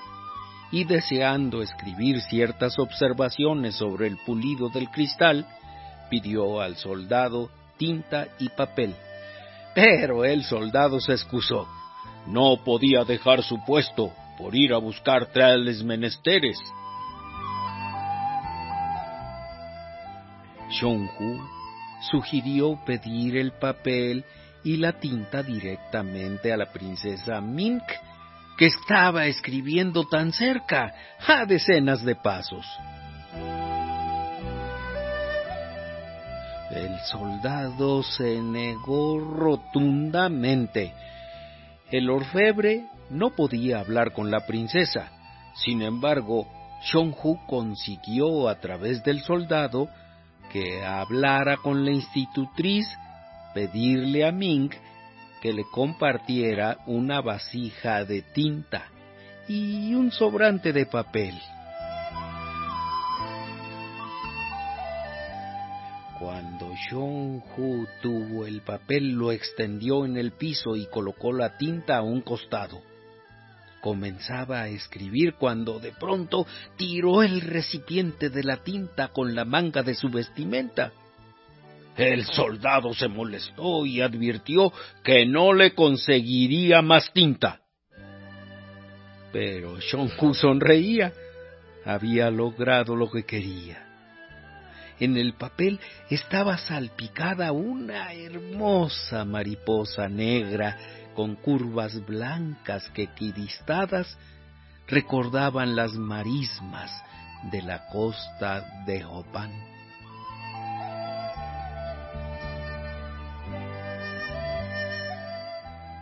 y 0.71 0.85
deseando 0.85 1.61
escribir 1.61 2.21
ciertas 2.21 2.79
observaciones 2.79 3.75
sobre 3.75 4.07
el 4.07 4.17
pulido 4.17 4.69
del 4.69 4.89
cristal, 4.89 5.45
pidió 6.09 6.61
al 6.61 6.75
soldado 6.77 7.49
tinta 7.77 8.27
y 8.39 8.49
papel. 8.49 8.95
Pero 9.73 10.23
el 10.25 10.43
soldado 10.43 10.99
se 10.99 11.13
excusó. 11.13 11.67
No 12.27 12.63
podía 12.63 13.03
dejar 13.03 13.43
su 13.43 13.63
puesto 13.65 14.11
por 14.37 14.55
ir 14.55 14.73
a 14.73 14.77
buscar 14.77 15.27
tales 15.27 15.83
menesteres. 15.83 16.57
Shonhu 20.69 21.39
sugirió 22.09 22.79
pedir 22.85 23.37
el 23.37 23.51
papel 23.51 24.23
y 24.63 24.77
la 24.77 24.93
tinta 24.93 25.43
directamente 25.43 26.53
a 26.53 26.57
la 26.57 26.71
princesa 26.71 27.41
Mink, 27.41 27.83
que 28.61 28.67
estaba 28.67 29.25
escribiendo 29.25 30.03
tan 30.03 30.33
cerca, 30.33 30.93
a 31.27 31.47
decenas 31.47 32.05
de 32.05 32.13
pasos. 32.15 32.63
El 36.69 36.99
soldado 37.09 38.03
se 38.03 38.39
negó 38.39 39.19
rotundamente. 39.19 40.93
El 41.89 42.07
orfebre 42.11 42.85
no 43.09 43.31
podía 43.31 43.79
hablar 43.79 44.13
con 44.13 44.29
la 44.29 44.45
princesa. 44.45 45.09
Sin 45.55 45.81
embargo, 45.81 46.45
Shonju 46.83 47.47
consiguió 47.47 48.47
a 48.47 48.59
través 48.59 49.03
del 49.03 49.21
soldado 49.21 49.89
que 50.51 50.85
hablara 50.85 51.57
con 51.57 51.83
la 51.83 51.89
institutriz, 51.89 52.85
pedirle 53.55 54.23
a 54.23 54.31
Ming 54.31 54.69
que 55.41 55.51
le 55.51 55.63
compartiera 55.65 56.77
una 56.85 57.19
vasija 57.19 58.05
de 58.05 58.21
tinta 58.21 58.89
y 59.47 59.93
un 59.95 60.11
sobrante 60.11 60.71
de 60.71 60.85
papel. 60.85 61.37
Cuando 66.19 66.75
Shonju 66.75 67.87
tuvo 68.03 68.45
el 68.45 68.61
papel, 68.61 69.13
lo 69.13 69.31
extendió 69.31 70.05
en 70.05 70.17
el 70.17 70.33
piso 70.33 70.75
y 70.75 70.85
colocó 70.85 71.33
la 71.33 71.57
tinta 71.57 71.97
a 71.97 72.03
un 72.03 72.21
costado. 72.21 72.83
Comenzaba 73.81 74.61
a 74.61 74.67
escribir 74.67 75.33
cuando 75.33 75.79
de 75.79 75.91
pronto 75.91 76.45
tiró 76.77 77.23
el 77.23 77.41
recipiente 77.41 78.29
de 78.29 78.43
la 78.43 78.57
tinta 78.57 79.07
con 79.07 79.33
la 79.33 79.45
manga 79.45 79.81
de 79.81 79.95
su 79.95 80.09
vestimenta. 80.09 80.91
El 81.97 82.25
soldado 82.25 82.93
se 82.93 83.07
molestó 83.07 83.85
y 83.85 84.01
advirtió 84.01 84.71
que 85.03 85.25
no 85.25 85.53
le 85.53 85.73
conseguiría 85.73 86.81
más 86.81 87.11
tinta. 87.13 87.61
Pero 89.31 89.79
Shonju 89.79 90.33
sonreía. 90.33 91.13
Había 91.85 92.29
logrado 92.29 92.95
lo 92.95 93.09
que 93.09 93.23
quería. 93.23 93.87
En 94.99 95.17
el 95.17 95.33
papel 95.33 95.79
estaba 96.11 96.59
salpicada 96.59 97.51
una 97.51 98.13
hermosa 98.13 99.25
mariposa 99.25 100.07
negra 100.07 100.77
con 101.15 101.35
curvas 101.35 102.05
blancas 102.05 102.87
que 102.91 103.03
equidistadas 103.03 104.15
recordaban 104.87 105.75
las 105.75 105.93
marismas 105.93 106.91
de 107.51 107.63
la 107.63 107.87
costa 107.87 108.83
de 108.85 109.03
Hopán. 109.03 109.70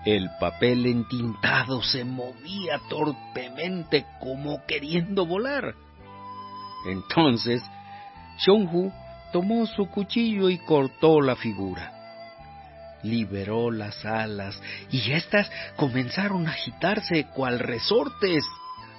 El 0.06 0.30
papel 0.40 0.86
entintado 0.86 1.84
se 1.84 2.06
movía 2.06 2.80
torpemente 2.90 4.06
como 4.20 4.66
queriendo 4.66 5.26
volar. 5.26 5.76
Entonces, 6.88 7.62
Shonju 8.40 8.92
tomó 9.34 9.66
su 9.66 9.88
cuchillo 9.88 10.50
y 10.50 10.58
cortó 10.60 11.20
la 11.22 11.36
figura. 11.36 11.92
Liberó 13.04 13.72
las 13.72 14.06
alas 14.06 14.62
y 14.90 15.12
éstas 15.12 15.50
comenzaron 15.76 16.48
a 16.48 16.52
agitarse 16.52 17.26
cual 17.34 17.60
resortes. 17.60 18.46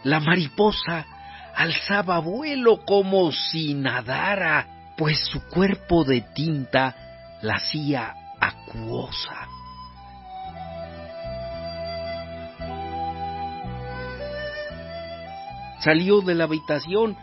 La 0.05 0.21
mariposa 0.21 1.07
alzaba 1.55 2.19
vuelo 2.21 2.85
como 2.85 3.33
si 3.33 3.75
nadara, 3.75 4.95
pues 4.97 5.19
su 5.27 5.47
cuerpo 5.49 6.05
de 6.05 6.21
tinta 6.21 7.39
la 7.43 7.57
hacía 7.57 8.15
acuosa. 8.41 9.50
Salió 15.81 16.21
de 16.21 16.35
la 16.35 16.45
habitación 16.45 17.17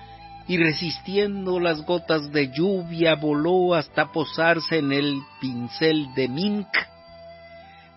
y 0.47 0.57
resistiendo 0.57 1.59
las 1.59 1.85
gotas 1.85 2.31
de 2.31 2.51
lluvia 2.51 3.15
voló 3.15 3.75
hasta 3.75 4.11
posarse 4.11 4.77
en 4.79 4.91
el 4.91 5.19
pincel 5.41 6.13
de 6.15 6.27
Mink. 6.27 6.67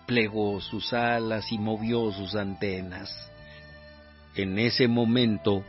Plegó 0.05 0.59
sus 0.59 0.91
alas 0.93 1.51
y 1.51 1.57
movió 1.57 2.11
sus 2.11 2.35
antenas. 2.35 3.09
En 4.35 4.59
ese 4.59 4.87
momento 4.87 5.63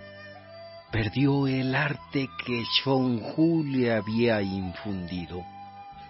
perdió 0.90 1.46
el 1.46 1.74
arte 1.74 2.28
que 2.44 2.64
Shonju 2.64 3.64
le 3.64 3.92
había 3.92 4.42
infundido. 4.42 5.42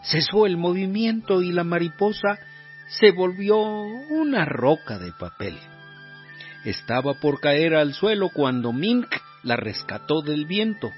Cesó 0.03 0.47
el 0.47 0.57
movimiento 0.57 1.43
y 1.43 1.53
la 1.53 1.65
mariposa 1.65 2.39
se 2.89 3.13
volvió 3.13 3.59
una 3.59 4.45
roca 4.45 4.99
de 4.99 5.13
papel. 5.13 5.57
Estaba 6.65 7.15
por 7.15 7.41
caer 7.41 7.75
al 7.75 7.93
suelo 7.93 8.29
cuando 8.29 8.73
Mink 8.73 9.07
la 9.43 9.57
rescató 9.57 10.23
del 10.23 10.47
viento. 10.47 10.91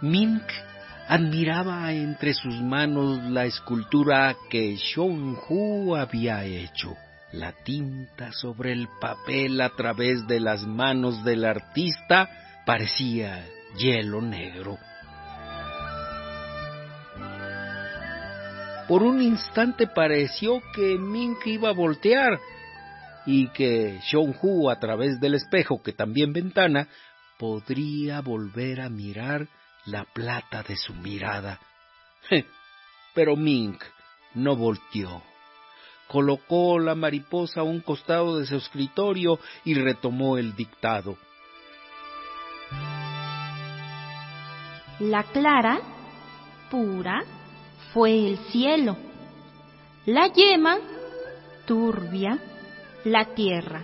Mink 0.00 0.42
admiraba 1.08 1.92
entre 1.92 2.32
sus 2.32 2.60
manos 2.62 3.22
la 3.30 3.44
escultura 3.44 4.34
que 4.48 4.76
Shonju 4.76 5.94
había 5.96 6.44
hecho. 6.44 6.96
La 7.32 7.52
tinta 7.52 8.32
sobre 8.32 8.72
el 8.72 8.88
papel 9.00 9.60
a 9.60 9.70
través 9.70 10.26
de 10.26 10.40
las 10.40 10.66
manos 10.66 11.24
del 11.24 11.44
artista 11.44 12.28
parecía 12.64 13.44
hielo 13.76 14.22
negro. 14.22 14.78
Por 18.88 19.02
un 19.02 19.22
instante 19.22 19.86
pareció 19.86 20.62
que 20.74 20.98
Mink 20.98 21.46
iba 21.46 21.70
a 21.70 21.74
voltear 21.74 22.38
y 23.26 23.48
que 23.48 23.98
Shonju 24.04 24.70
a 24.70 24.78
través 24.78 25.18
del 25.20 25.34
espejo, 25.34 25.82
que 25.82 25.92
también 25.92 26.32
ventana, 26.32 26.88
podría 27.38 28.20
volver 28.20 28.80
a 28.80 28.90
mirar 28.90 29.48
la 29.86 30.04
plata 30.04 30.62
de 30.62 30.76
su 30.76 30.94
mirada. 30.94 31.60
Pero 33.14 33.36
Mink 33.36 33.82
no 34.34 34.56
volteó. 34.56 35.22
Colocó 36.08 36.78
la 36.78 36.94
mariposa 36.94 37.60
a 37.60 37.64
un 37.64 37.80
costado 37.80 38.38
de 38.38 38.46
su 38.46 38.56
escritorio 38.56 39.38
y 39.64 39.74
retomó 39.74 40.36
el 40.36 40.54
dictado. 40.54 41.16
La 45.00 45.24
clara, 45.24 45.80
pura, 46.70 47.24
fue 47.92 48.26
el 48.26 48.38
cielo. 48.50 48.96
La 50.06 50.28
yema, 50.28 50.78
turbia, 51.66 52.38
la 53.04 53.24
tierra. 53.34 53.82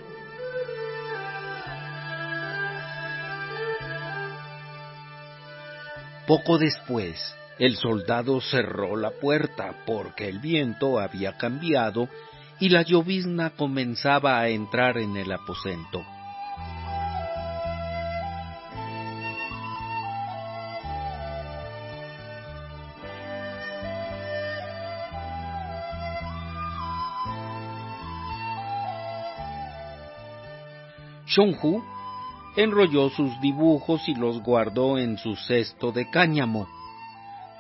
Poco 6.31 6.59
después, 6.59 7.35
el 7.59 7.75
soldado 7.75 8.41
cerró 8.41 8.97
la 8.97 9.11
puerta 9.11 9.75
porque 9.85 10.29
el 10.29 10.39
viento 10.39 11.01
había 11.01 11.37
cambiado 11.37 12.09
y 12.61 12.69
la 12.69 12.83
llovizna 12.83 13.51
comenzaba 13.51 14.39
a 14.39 14.49
entrar 14.49 14.97
en 14.99 15.17
el 15.17 15.33
aposento. 15.33 16.05
Enrolló 32.57 33.11
sus 33.11 33.41
dibujos 33.41 34.09
y 34.09 34.15
los 34.15 34.43
guardó 34.43 34.99
en 34.99 35.19
su 35.19 35.37
cesto 35.37 35.93
de 35.93 36.11
cáñamo. 36.11 36.69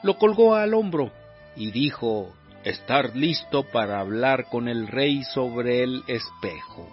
Lo 0.02 0.18
colgó 0.18 0.54
al 0.54 0.74
hombro 0.74 1.12
y 1.56 1.70
dijo 1.70 2.32
estar 2.64 3.14
listo 3.16 3.64
para 3.64 4.00
hablar 4.00 4.46
con 4.50 4.68
el 4.68 4.86
rey 4.86 5.22
sobre 5.24 5.82
el 5.82 6.02
espejo. 6.06 6.88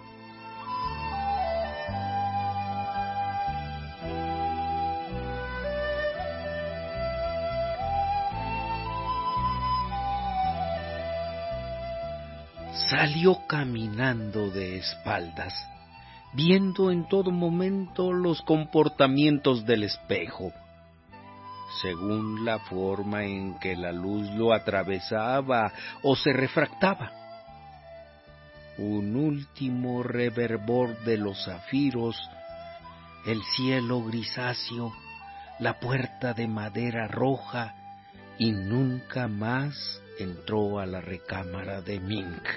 Salió 12.90 13.46
caminando 13.46 14.50
de 14.50 14.78
espaldas 14.78 15.54
viendo 16.32 16.90
en 16.90 17.08
todo 17.08 17.30
momento 17.30 18.12
los 18.12 18.42
comportamientos 18.42 19.64
del 19.64 19.84
espejo. 19.84 20.52
Según 21.82 22.44
la 22.44 22.58
forma 22.60 23.24
en 23.24 23.58
que 23.58 23.76
la 23.76 23.92
luz 23.92 24.28
lo 24.30 24.52
atravesaba 24.52 25.72
o 26.02 26.16
se 26.16 26.32
refractaba. 26.32 27.12
un 28.78 29.16
último 29.16 30.04
reverbor 30.04 30.96
de 31.00 31.16
los 31.16 31.44
zafiros, 31.44 32.16
el 33.26 33.42
cielo 33.56 34.04
grisáceo, 34.04 34.92
la 35.58 35.80
puerta 35.80 36.32
de 36.32 36.46
madera 36.46 37.08
roja, 37.08 37.74
y 38.38 38.52
nunca 38.52 39.26
más 39.26 40.00
entró 40.20 40.78
a 40.78 40.86
la 40.86 41.00
recámara 41.00 41.82
de 41.82 41.98
Mink. 41.98 42.48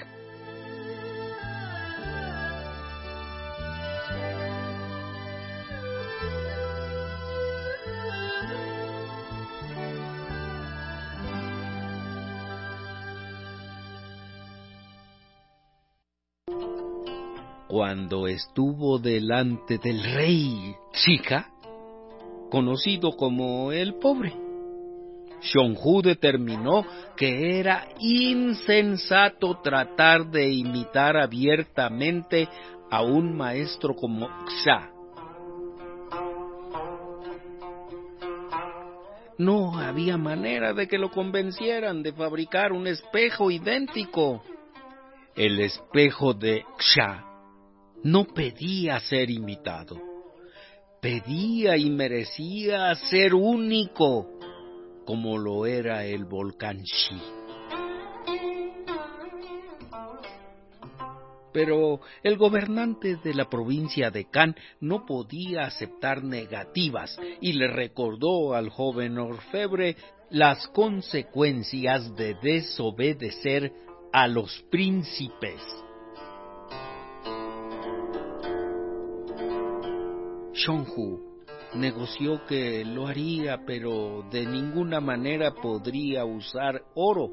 Cuando 17.92 18.26
estuvo 18.26 18.98
delante 18.98 19.76
del 19.76 20.02
rey 20.02 20.74
Chica, 20.92 21.50
conocido 22.50 23.12
como 23.12 23.70
el 23.70 23.96
pobre, 23.96 24.32
Xionghu 25.42 26.00
determinó 26.00 26.86
que 27.14 27.60
era 27.60 27.88
insensato 27.98 29.60
tratar 29.62 30.24
de 30.30 30.50
imitar 30.50 31.18
abiertamente 31.18 32.48
a 32.90 33.02
un 33.02 33.36
maestro 33.36 33.94
como 33.94 34.26
Xia. 34.46 34.90
No 39.36 39.78
había 39.78 40.16
manera 40.16 40.72
de 40.72 40.88
que 40.88 40.96
lo 40.96 41.10
convencieran 41.10 42.02
de 42.02 42.14
fabricar 42.14 42.72
un 42.72 42.86
espejo 42.86 43.50
idéntico. 43.50 44.42
El 45.36 45.60
espejo 45.60 46.32
de 46.32 46.64
Xia 46.78 47.26
no 48.04 48.24
pedía 48.24 48.98
ser 49.00 49.30
imitado, 49.30 50.00
pedía 51.00 51.76
y 51.76 51.90
merecía 51.90 52.94
ser 52.94 53.34
único 53.34 54.28
como 55.04 55.38
lo 55.38 55.66
era 55.66 56.04
el 56.04 56.24
volcán 56.24 56.82
Xi. 56.82 57.20
Pero 61.52 62.00
el 62.22 62.38
gobernante 62.38 63.16
de 63.16 63.34
la 63.34 63.48
provincia 63.50 64.10
de 64.10 64.24
Kan 64.30 64.56
no 64.80 65.04
podía 65.04 65.64
aceptar 65.64 66.24
negativas 66.24 67.18
y 67.40 67.52
le 67.52 67.68
recordó 67.68 68.54
al 68.54 68.70
joven 68.70 69.18
orfebre 69.18 69.96
las 70.30 70.66
consecuencias 70.68 72.16
de 72.16 72.34
desobedecer 72.42 73.70
a 74.14 74.28
los 74.28 74.62
príncipes. 74.70 75.60
Shonhu 80.64 81.18
negoció 81.74 82.44
que 82.46 82.84
lo 82.84 83.08
haría, 83.08 83.64
pero 83.66 84.24
de 84.30 84.46
ninguna 84.46 85.00
manera 85.00 85.54
podría 85.54 86.24
usar 86.24 86.84
oro, 86.94 87.30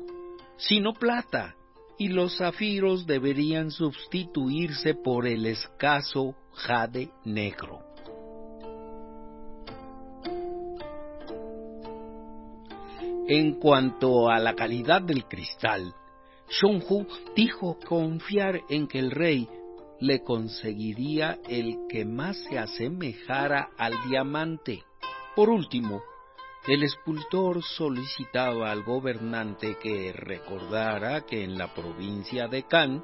sino 0.57 0.93
plata, 0.93 1.55
y 1.99 2.07
los 2.07 2.37
zafiros 2.37 3.05
deberían 3.05 3.69
sustituirse 3.69 4.95
por 4.95 5.27
el 5.27 5.45
escaso 5.45 6.33
jade 6.53 7.11
negro. 7.23 7.81
En 13.27 13.59
cuanto 13.59 14.29
a 14.29 14.39
la 14.39 14.55
calidad 14.55 15.03
del 15.03 15.25
cristal, 15.25 15.93
Shonhu 16.49 17.05
dijo 17.35 17.77
confiar 17.87 18.61
en 18.69 18.87
que 18.87 18.97
el 18.97 19.11
rey 19.11 19.47
le 19.99 20.23
conseguiría 20.23 21.39
el 21.47 21.87
que 21.89 22.05
más 22.05 22.37
se 22.49 22.57
asemejara 22.57 23.69
al 23.77 23.93
diamante. 24.07 24.83
Por 25.35 25.49
último, 25.49 26.01
el 26.67 26.83
escultor 26.83 27.63
solicitaba 27.63 28.71
al 28.71 28.83
gobernante 28.83 29.77
que 29.81 30.13
recordara 30.13 31.21
que 31.25 31.43
en 31.43 31.57
la 31.57 31.73
provincia 31.73 32.47
de 32.47 32.63
Kan 32.63 33.03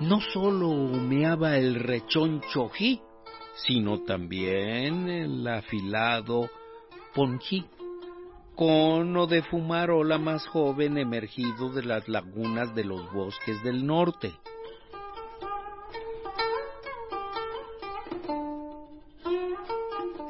no 0.00 0.20
sólo 0.20 0.68
humeaba 0.68 1.56
el 1.56 1.76
rechón 1.76 2.40
chojí, 2.52 3.00
sino 3.66 4.00
también 4.02 5.08
el 5.08 5.46
afilado 5.46 6.50
ponjí, 7.14 7.64
cono 8.56 9.26
de 9.26 9.42
fumarola 9.42 10.18
más 10.18 10.46
joven 10.48 10.98
emergido 10.98 11.70
de 11.70 11.84
las 11.84 12.08
lagunas 12.08 12.74
de 12.74 12.84
los 12.84 13.12
bosques 13.12 13.62
del 13.62 13.86
norte. 13.86 14.32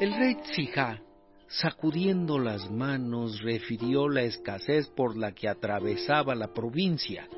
El 0.00 0.12
rey 0.12 0.34
Tsija, 0.34 1.00
sacudiendo 1.46 2.40
las 2.40 2.68
manos, 2.68 3.40
refirió 3.42 4.08
la 4.08 4.22
escasez 4.22 4.88
por 4.88 5.16
la 5.16 5.30
que 5.30 5.48
atravesaba 5.48 6.34
la 6.34 6.52
provincia, 6.52 7.28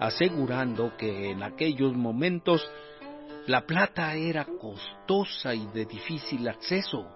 asegurando 0.00 0.96
que 0.96 1.30
en 1.30 1.44
aquellos 1.44 1.94
momentos 1.94 2.68
la 3.46 3.64
plata 3.66 4.16
era 4.16 4.44
costosa 4.44 5.54
y 5.54 5.64
de 5.68 5.84
difícil 5.84 6.48
acceso. 6.48 7.06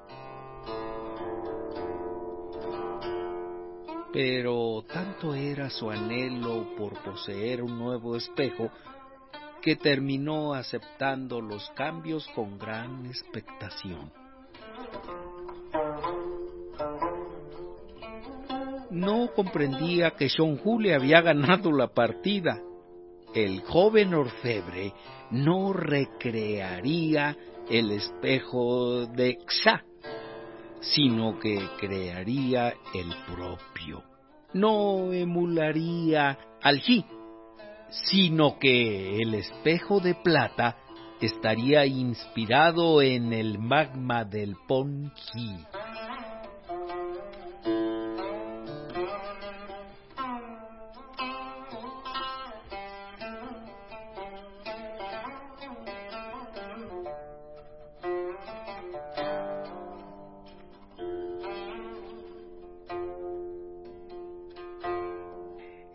Pero 4.12 4.85
tanto 4.87 5.35
era 5.35 5.68
su 5.68 5.90
anhelo 5.90 6.77
por 6.77 7.03
poseer 7.03 7.61
un 7.61 7.77
nuevo 7.77 8.14
espejo 8.14 8.70
que 9.61 9.75
terminó 9.75 10.55
aceptando 10.55 11.40
los 11.40 11.68
cambios 11.70 12.25
con 12.37 12.57
gran 12.57 13.05
expectación. 13.07 14.25
No 18.90 19.28
comprendía 19.34 20.12
que 20.12 20.28
Hu 20.38 20.80
le 20.80 20.94
había 20.94 21.20
ganado 21.20 21.70
la 21.72 21.88
partida. 21.88 22.60
El 23.34 23.60
joven 23.60 24.14
orfebre 24.14 24.94
no 25.30 25.72
recrearía 25.72 27.36
el 27.68 27.90
espejo 27.90 29.06
de 29.06 29.38
Xa, 29.46 29.84
sino 30.80 31.38
que 31.38 31.58
crearía 31.78 32.74
el 32.94 33.12
propio. 33.34 34.02
No 34.54 35.12
emularía 35.12 36.38
al 36.62 36.80
Ji, 36.80 37.04
sino 37.90 38.58
que 38.58 39.20
el 39.20 39.34
espejo 39.34 40.00
de 40.00 40.14
plata 40.14 40.76
estaría 41.20 41.87
inspirado 41.87 43.00
en 43.00 43.33
el 43.33 43.59
magma 43.59 44.24
del 44.24 44.57
Ponji. 44.68 45.57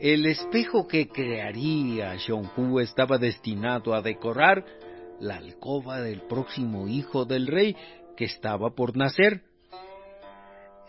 El 0.01 0.25
espejo 0.25 0.87
que 0.87 1.09
crearía 1.09 2.17
Hu 2.57 2.79
estaba 2.79 3.19
destinado 3.19 3.93
a 3.93 4.01
decorar 4.01 4.65
la 5.21 5.37
alcoba 5.37 6.01
del 6.01 6.21
próximo 6.21 6.87
hijo 6.87 7.25
del 7.25 7.47
rey 7.47 7.75
que 8.17 8.25
estaba 8.25 8.71
por 8.71 8.97
nacer. 8.97 9.43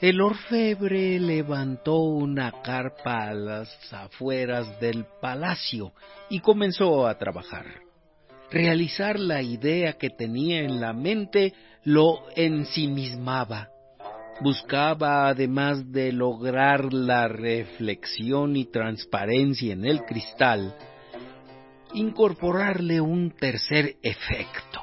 El 0.01 0.21
orfebre 0.21 1.21
levantó 1.21 1.99
una 1.99 2.51
carpa 2.63 3.29
a 3.29 3.35
las 3.35 3.69
afueras 3.93 4.81
del 4.81 5.07
palacio 5.21 5.93
y 6.29 6.41
comenzó 6.41 7.07
a 7.07 7.17
trabajar. 7.19 7.67
Realizar 8.51 9.21
la 9.21 9.43
idea 9.43 9.93
que 9.95 10.11
tenía 10.11 10.61
en 10.61 10.81
la 10.81 10.93
mente 10.93 11.55
lo 11.85 12.25
ensimismaba. 12.35 13.69
Buscaba, 14.41 15.29
además 15.29 15.93
de 15.93 16.11
lograr 16.11 16.93
la 16.93 17.29
reflexión 17.29 18.57
y 18.57 18.65
transparencia 18.65 19.73
en 19.73 19.85
el 19.85 20.05
cristal, 20.05 20.75
incorporarle 21.95 23.01
un 23.01 23.31
tercer 23.31 23.97
efecto, 24.03 24.81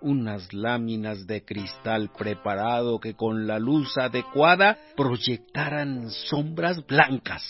unas 0.00 0.52
láminas 0.52 1.26
de 1.26 1.44
cristal 1.44 2.10
preparado 2.16 2.98
que 2.98 3.14
con 3.14 3.46
la 3.46 3.58
luz 3.58 3.96
adecuada 3.96 4.78
proyectaran 4.96 6.10
sombras 6.10 6.84
blancas. 6.86 7.42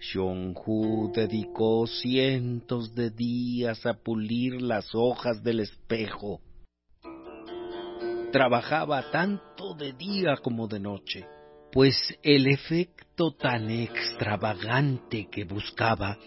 Xionghu 0.00 1.12
dedicó 1.14 1.86
cientos 1.86 2.94
de 2.94 3.10
días 3.10 3.84
a 3.84 3.92
pulir 3.92 4.62
las 4.62 4.94
hojas 4.94 5.42
del 5.42 5.60
espejo 5.60 6.40
trabajaba 8.32 9.10
tanto 9.10 9.74
de 9.74 9.92
día 9.92 10.36
como 10.42 10.68
de 10.68 10.80
noche, 10.80 11.26
pues 11.72 11.96
el 12.22 12.46
efecto 12.46 13.32
tan 13.32 13.70
extravagante 13.70 15.28
que 15.30 15.44
buscaba 15.44 16.18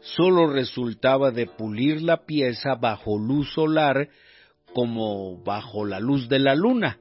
sólo 0.00 0.52
resultaba 0.52 1.30
de 1.30 1.46
pulir 1.46 2.02
la 2.02 2.24
pieza 2.24 2.74
bajo 2.74 3.18
luz 3.18 3.52
solar 3.52 4.08
como 4.74 5.42
bajo 5.42 5.84
la 5.84 6.00
luz 6.00 6.28
de 6.28 6.38
la 6.38 6.54
luna, 6.54 6.98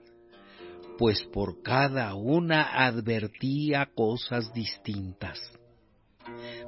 pues 0.98 1.22
por 1.34 1.62
cada 1.62 2.16
una 2.16 2.86
advertía 2.86 3.90
cosas 3.94 4.54
distintas. 4.54 5.40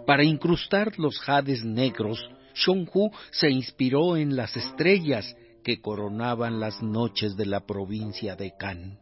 Para 0.06 0.24
incrustar 0.24 0.98
los 1.00 1.20
jades 1.20 1.63
negros, 1.63 2.20
Shonhu 2.54 3.12
se 3.32 3.50
inspiró 3.50 4.18
en 4.18 4.36
las 4.36 4.56
estrellas 4.56 5.36
que 5.70 5.82
coronaban 5.82 6.60
las 6.60 6.82
noches 6.82 7.38
de 7.38 7.46
la 7.46 7.60
provincia 7.60 8.36
de 8.36 8.58
Kan. 8.58 8.98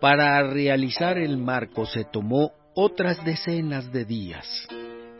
Para 0.00 0.42
realizar 0.42 1.18
el 1.18 1.36
marco 1.36 1.84
se 1.84 2.04
tomó 2.04 2.52
otras 2.74 3.22
decenas 3.26 3.92
de 3.92 4.06
días. 4.06 4.66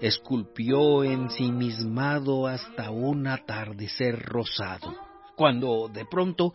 Esculpió 0.00 1.04
ensimismado 1.04 2.46
hasta 2.46 2.90
un 2.90 3.26
atardecer 3.26 4.18
rosado, 4.18 4.94
cuando 5.36 5.90
de 5.92 6.06
pronto 6.06 6.54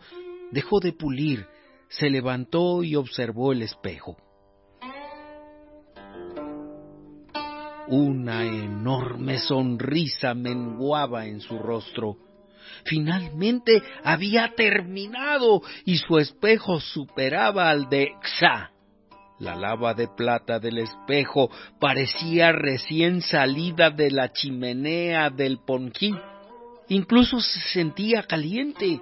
dejó 0.50 0.80
de 0.80 0.92
pulir, 0.92 1.46
se 1.90 2.10
levantó 2.10 2.82
y 2.82 2.96
observó 2.96 3.52
el 3.52 3.62
espejo. 3.62 4.16
Una 7.86 8.44
enorme 8.44 9.38
sonrisa 9.38 10.32
menguaba 10.32 11.26
en 11.26 11.40
su 11.40 11.58
rostro. 11.58 12.16
Finalmente 12.84 13.82
había 14.02 14.54
terminado 14.56 15.60
y 15.84 15.98
su 15.98 16.18
espejo 16.18 16.80
superaba 16.80 17.68
al 17.68 17.88
de 17.90 18.12
Xa. 18.22 18.70
La 19.38 19.54
lava 19.54 19.92
de 19.92 20.08
plata 20.08 20.58
del 20.58 20.78
espejo 20.78 21.50
parecía 21.78 22.52
recién 22.52 23.20
salida 23.20 23.90
de 23.90 24.10
la 24.10 24.32
chimenea 24.32 25.28
del 25.28 25.58
Ponquín. 25.58 26.18
Incluso 26.88 27.40
se 27.40 27.60
sentía 27.72 28.22
caliente. 28.22 29.00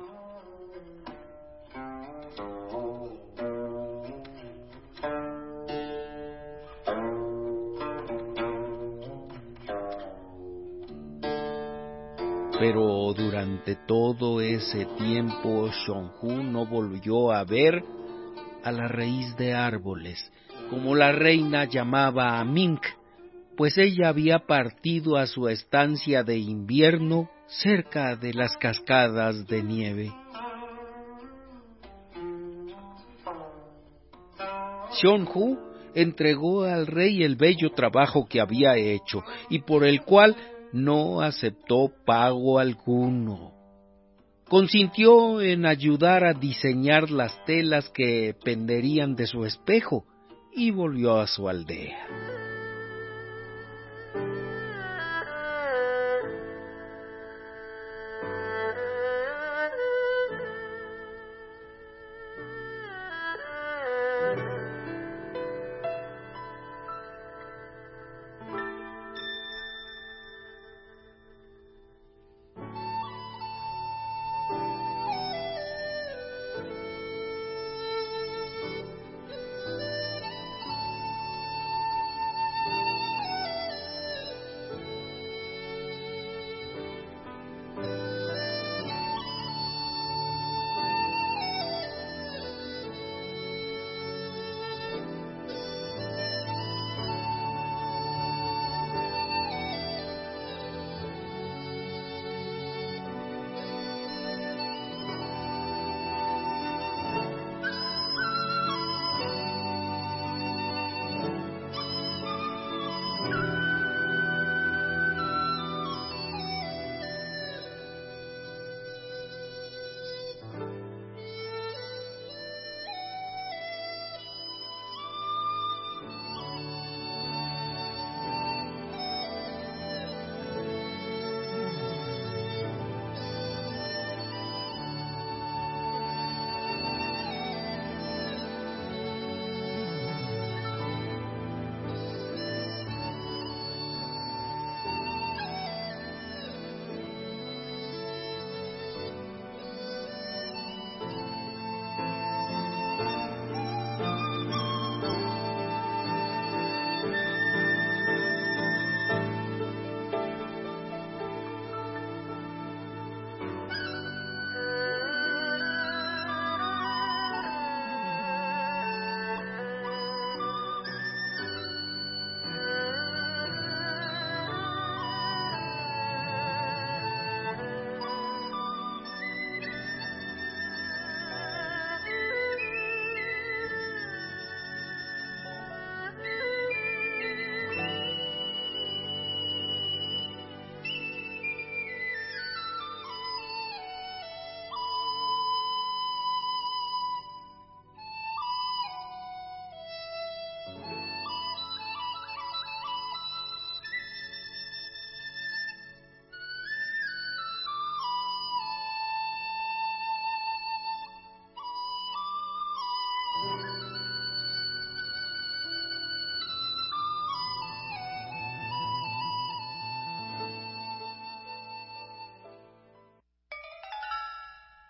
Durante 13.65 13.87
todo 13.87 14.41
ese 14.41 14.87
tiempo 14.99 15.69
Shonhu 15.69 16.43
no 16.43 16.67
volvió 16.67 17.31
a 17.31 17.45
ver 17.45 17.85
a 18.65 18.73
la 18.73 18.89
raíz 18.89 19.37
de 19.37 19.55
árboles, 19.55 20.33
como 20.71 20.95
la 20.97 21.13
reina 21.13 21.65
llamaba 21.65 22.41
a 22.41 22.45
Mink, 22.45 22.85
pues 23.57 23.79
ella 23.79 24.09
había 24.09 24.41
partido 24.41 25.17
a 25.17 25.27
su 25.27 25.49
estancia 25.49 26.25
de 26.25 26.39
invierno 26.39 27.31
cerca 27.47 28.17
de 28.17 28.35
las 28.35 28.57
cascadas 28.57 29.47
de 29.47 29.63
nieve. 29.63 30.13
Shonhu 35.01 35.59
entregó 35.95 36.65
al 36.65 36.87
rey 36.87 37.23
el 37.23 37.37
bello 37.37 37.71
trabajo 37.71 38.27
que 38.27 38.41
había 38.41 38.77
hecho 38.77 39.23
y 39.51 39.61
por 39.61 39.85
el 39.85 40.03
cual 40.03 40.37
no 40.73 41.21
aceptó 41.21 41.91
pago 42.05 42.59
alguno. 42.59 43.53
Consintió 44.49 45.41
en 45.41 45.65
ayudar 45.65 46.25
a 46.25 46.35
diseñar 46.35 47.11
las 47.11 47.43
telas 47.45 47.89
que 47.91 48.35
penderían 48.45 49.15
de 49.15 49.27
su 49.27 49.45
espejo 49.45 50.05
y 50.55 50.71
volvió 50.71 51.19
a 51.19 51.27
su 51.27 51.49
aldea. 51.49 52.32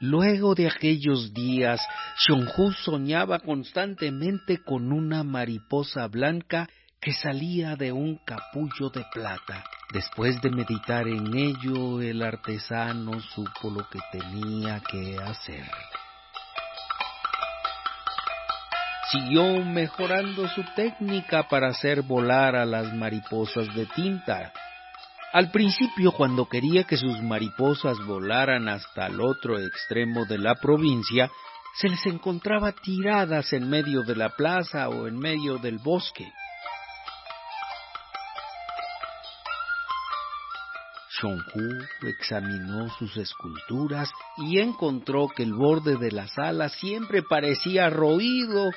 Luego 0.02 0.56
de 0.56 0.66
aquellos 0.66 1.32
días, 1.32 1.80
Shonju 2.26 2.72
soñaba 2.72 3.38
constantemente 3.38 4.58
con 4.58 4.92
una 4.92 5.22
mariposa 5.22 6.08
blanca 6.08 6.68
que 7.00 7.12
salía 7.12 7.76
de 7.76 7.92
un 7.92 8.18
capullo 8.24 8.90
de 8.92 9.04
plata. 9.12 9.62
Después 9.92 10.42
de 10.42 10.50
meditar 10.50 11.06
en 11.06 11.32
ello, 11.36 12.02
el 12.02 12.20
artesano 12.20 13.20
supo 13.20 13.70
lo 13.70 13.88
que 13.88 14.00
tenía 14.10 14.80
que 14.80 15.18
hacer. 15.18 15.70
Siguió 19.12 19.64
mejorando 19.64 20.48
su 20.48 20.64
técnica 20.74 21.48
para 21.48 21.68
hacer 21.68 22.02
volar 22.02 22.56
a 22.56 22.66
las 22.66 22.92
mariposas 22.92 23.72
de 23.72 23.86
tinta. 23.86 24.52
Al 25.32 25.50
principio, 25.50 26.12
cuando 26.12 26.46
quería 26.46 26.84
que 26.84 26.98
sus 26.98 27.22
mariposas 27.22 27.96
volaran 28.04 28.68
hasta 28.68 29.06
el 29.06 29.18
otro 29.18 29.58
extremo 29.58 30.26
de 30.26 30.36
la 30.36 30.56
provincia, 30.56 31.30
se 31.74 31.88
les 31.88 32.04
encontraba 32.04 32.72
tiradas 32.72 33.54
en 33.54 33.70
medio 33.70 34.02
de 34.02 34.14
la 34.14 34.28
plaza 34.28 34.90
o 34.90 35.06
en 35.06 35.18
medio 35.18 35.56
del 35.56 35.78
bosque. 35.78 36.30
Shonhu 41.18 41.82
examinó 42.02 42.90
sus 42.98 43.16
esculturas 43.16 44.10
y 44.36 44.58
encontró 44.58 45.28
que 45.28 45.44
el 45.44 45.54
borde 45.54 45.96
de 45.96 46.10
las 46.10 46.36
alas 46.36 46.72
siempre 46.72 47.22
parecía 47.22 47.88
roído. 47.88 48.70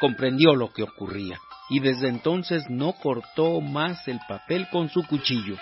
Comprendió 0.00 0.56
lo 0.56 0.72
que 0.72 0.82
ocurría 0.82 1.38
y 1.70 1.78
desde 1.78 2.08
entonces 2.08 2.64
no 2.68 2.94
cortó 2.94 3.60
más 3.60 4.08
el 4.08 4.18
papel 4.28 4.66
con 4.72 4.88
su 4.88 5.04
cuchillo. 5.06 5.56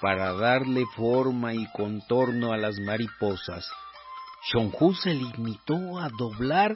Para 0.00 0.32
darle 0.32 0.84
forma 0.96 1.54
y 1.54 1.66
contorno 1.72 2.52
a 2.52 2.56
las 2.56 2.78
mariposas. 2.78 3.70
Shonju 4.52 4.94
se 4.94 5.14
limitó 5.14 5.98
a 5.98 6.08
doblar 6.08 6.74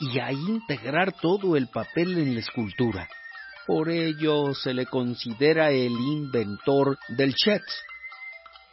y 0.00 0.18
a 0.18 0.32
integrar 0.32 1.12
todo 1.12 1.56
el 1.56 1.68
papel 1.68 2.18
en 2.18 2.34
la 2.34 2.40
escultura. 2.40 3.08
Por 3.66 3.90
ello 3.90 4.54
se 4.54 4.74
le 4.74 4.86
considera 4.86 5.70
el 5.70 5.92
inventor 5.92 6.98
del 7.08 7.34
shetz, 7.34 7.82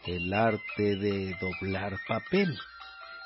el 0.06 0.34
arte 0.34 0.96
de 0.96 1.36
doblar 1.40 1.98
papel, 2.08 2.58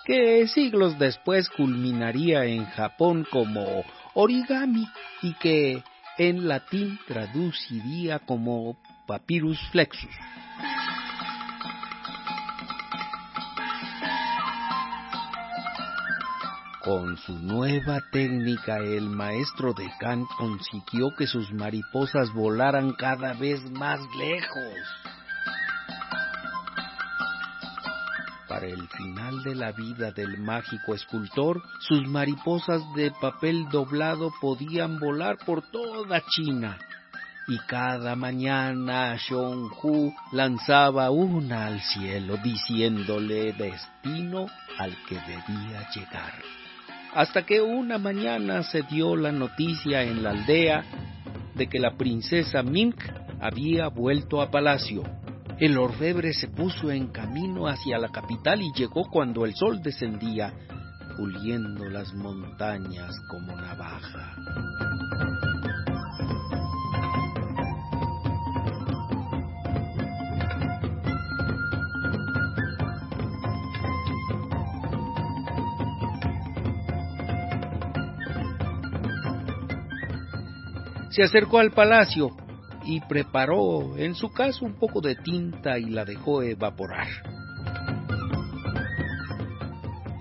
que 0.05 0.47
siglos 0.47 0.99
después 0.99 1.47
culminaría 1.49 2.45
en 2.45 2.65
Japón 2.65 3.25
como 3.31 3.85
origami 4.15 4.85
y 5.21 5.33
que 5.35 5.83
en 6.17 6.47
latín 6.47 6.99
traduciría 7.07 8.19
como 8.19 8.77
papyrus 9.13 9.59
flexus. 9.71 10.09
Con 16.81 17.15
su 17.17 17.37
nueva 17.37 18.01
técnica, 18.11 18.77
el 18.77 19.07
maestro 19.11 19.73
de 19.73 19.87
Kant 19.99 20.27
consiguió 20.35 21.13
que 21.15 21.27
sus 21.27 21.53
mariposas 21.53 22.33
volaran 22.33 22.93
cada 22.93 23.33
vez 23.33 23.61
más 23.69 23.99
lejos. 24.17 24.79
Para 28.49 28.65
el 28.65 28.87
final 28.87 29.43
de 29.43 29.53
la 29.53 29.73
vida 29.73 30.11
del 30.11 30.39
mágico 30.39 30.95
escultor, 30.95 31.61
sus 31.81 32.07
mariposas 32.07 32.81
de 32.95 33.11
papel 33.21 33.69
doblado 33.69 34.31
podían 34.41 34.99
volar 34.99 35.37
por 35.45 35.61
toda 35.69 36.23
China. 36.31 36.79
Y 37.47 37.57
cada 37.59 38.15
mañana 38.15 39.17
Hu 39.29 40.13
lanzaba 40.31 41.09
una 41.11 41.67
al 41.67 41.81
cielo 41.81 42.37
diciéndole 42.37 43.53
destino 43.53 44.47
al 44.77 44.95
que 45.07 45.15
debía 45.15 45.89
llegar 45.93 46.33
hasta 47.15 47.45
que 47.45 47.61
una 47.61 47.97
mañana 47.97 48.63
se 48.63 48.81
dio 48.83 49.15
la 49.15 49.31
noticia 49.31 50.01
en 50.03 50.23
la 50.23 50.31
aldea 50.31 50.83
de 51.53 51.67
que 51.67 51.79
la 51.79 51.95
princesa 51.95 52.63
Mink 52.63 52.95
había 53.39 53.87
vuelto 53.87 54.41
a 54.41 54.49
palacio. 54.49 55.03
El 55.59 55.77
orfebre 55.77 56.33
se 56.33 56.47
puso 56.47 56.91
en 56.91 57.07
camino 57.07 57.67
hacia 57.67 57.99
la 57.99 58.09
capital 58.09 58.61
y 58.61 58.71
llegó 58.75 59.03
cuando 59.11 59.45
el 59.45 59.53
sol 59.53 59.81
descendía, 59.83 60.51
puliendo 61.15 61.85
las 61.85 62.13
montañas 62.13 63.11
como 63.29 63.55
navaja. 63.55 64.35
Se 81.13 81.21
acercó 81.21 81.59
al 81.59 81.71
palacio 81.71 82.35
y 82.85 82.99
preparó 83.01 83.95
en 83.97 84.15
su 84.15 84.29
casa 84.29 84.65
un 84.65 84.79
poco 84.79 84.99
de 84.99 85.15
tinta 85.15 85.77
y 85.77 85.85
la 85.85 86.05
dejó 86.05 86.41
evaporar. 86.41 87.07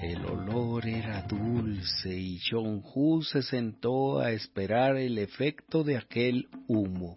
El 0.02 0.26
olor 0.26 0.86
era 0.86 1.22
dulce 1.22 2.14
y 2.14 2.38
Hu 2.52 3.22
se 3.22 3.42
sentó 3.42 4.20
a 4.20 4.32
esperar 4.32 4.96
el 4.96 5.16
efecto 5.16 5.82
de 5.82 5.96
aquel 5.96 6.48
humo. 6.68 7.14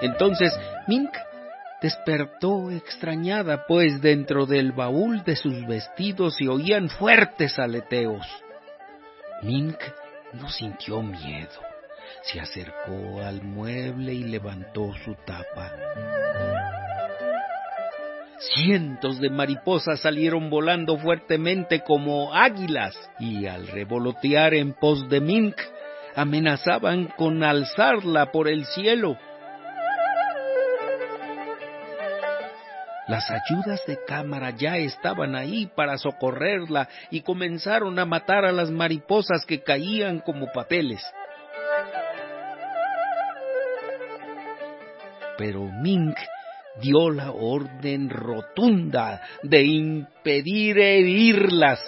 Entonces 0.00 0.52
Mink 0.86 1.10
despertó 1.82 2.70
extrañada, 2.70 3.66
pues 3.66 4.00
dentro 4.00 4.46
del 4.46 4.72
baúl 4.72 5.24
de 5.24 5.36
sus 5.36 5.66
vestidos 5.66 6.36
se 6.36 6.48
oían 6.48 6.88
fuertes 6.88 7.58
aleteos. 7.58 8.26
Mink 9.42 9.78
no 10.32 10.48
sintió 10.48 11.02
miedo. 11.02 11.60
Se 12.22 12.40
acercó 12.40 13.20
al 13.22 13.42
mueble 13.42 14.14
y 14.14 14.22
levantó 14.22 14.92
su 15.04 15.14
tapa. 15.26 15.72
Cientos 18.38 19.20
de 19.20 19.30
mariposas 19.30 20.00
salieron 20.00 20.50
volando 20.50 20.96
fuertemente 20.98 21.80
como 21.80 22.34
águilas 22.34 22.94
y 23.18 23.46
al 23.46 23.66
revolotear 23.68 24.54
en 24.54 24.72
pos 24.72 25.08
de 25.08 25.20
Mink 25.20 25.56
amenazaban 26.14 27.06
con 27.16 27.42
alzarla 27.42 28.30
por 28.32 28.48
el 28.48 28.64
cielo. 28.66 29.16
Las 33.08 33.28
ayudas 33.30 33.84
de 33.86 33.98
cámara 34.06 34.50
ya 34.50 34.76
estaban 34.76 35.34
ahí 35.34 35.66
para 35.66 35.98
socorrerla 35.98 36.88
y 37.10 37.22
comenzaron 37.22 37.98
a 37.98 38.04
matar 38.04 38.44
a 38.44 38.52
las 38.52 38.70
mariposas 38.70 39.44
que 39.44 39.62
caían 39.62 40.20
como 40.20 40.52
papeles. 40.52 41.02
Pero 45.36 45.64
Mink 45.64 46.16
dio 46.80 47.10
la 47.10 47.32
orden 47.32 48.08
rotunda 48.08 49.20
de 49.42 49.62
impedir 49.64 50.78
herirlas. 50.78 51.80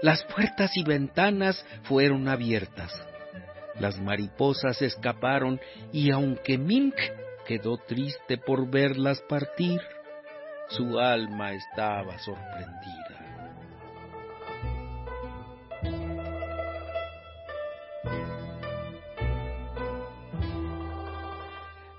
Las 0.00 0.24
puertas 0.24 0.74
y 0.76 0.82
ventanas 0.82 1.64
fueron 1.82 2.28
abiertas. 2.28 2.92
Las 3.78 4.00
mariposas 4.00 4.80
escaparon 4.80 5.60
y 5.92 6.10
aunque 6.10 6.56
Mink 6.56 6.94
quedó 7.46 7.78
triste 7.78 8.38
por 8.38 8.68
verlas 8.68 9.20
partir. 9.28 9.80
Su 10.68 10.98
alma 10.98 11.52
estaba 11.52 12.18
sorprendida. 12.18 13.06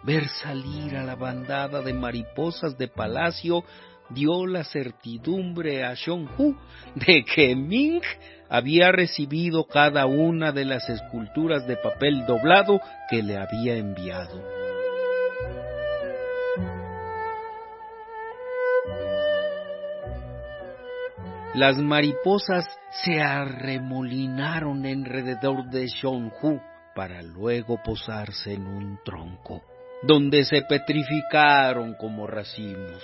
Ver 0.04 0.28
salir 0.30 0.96
a 0.96 1.04
la 1.04 1.16
bandada 1.16 1.82
de 1.82 1.94
mariposas 1.94 2.78
de 2.78 2.88
palacio 2.88 3.64
dio 4.10 4.46
la 4.46 4.64
certidumbre 4.64 5.84
a 5.84 5.96
Hu 6.38 6.56
de 6.96 7.26
que 7.26 7.56
Ming 7.56 8.02
había 8.50 8.92
recibido 8.92 9.66
cada 9.66 10.06
una 10.06 10.54
de 10.54 10.64
las 10.64 10.90
esculturas 10.90 11.68
de 11.68 11.76
papel 11.76 12.26
doblado 12.26 12.80
que 13.10 13.22
le 13.22 13.38
había 13.38 13.76
enviado. 13.76 14.57
Las 21.58 21.76
mariposas 21.80 22.68
se 23.04 23.20
arremolinaron 23.20 24.86
alrededor 24.86 25.68
de 25.72 25.88
Shonhu 25.88 26.62
para 26.94 27.24
luego 27.24 27.82
posarse 27.84 28.54
en 28.54 28.68
un 28.68 29.00
tronco, 29.04 29.64
donde 30.04 30.46
se 30.46 30.62
petrificaron 30.62 31.96
como 31.96 32.28
racimos. 32.28 33.02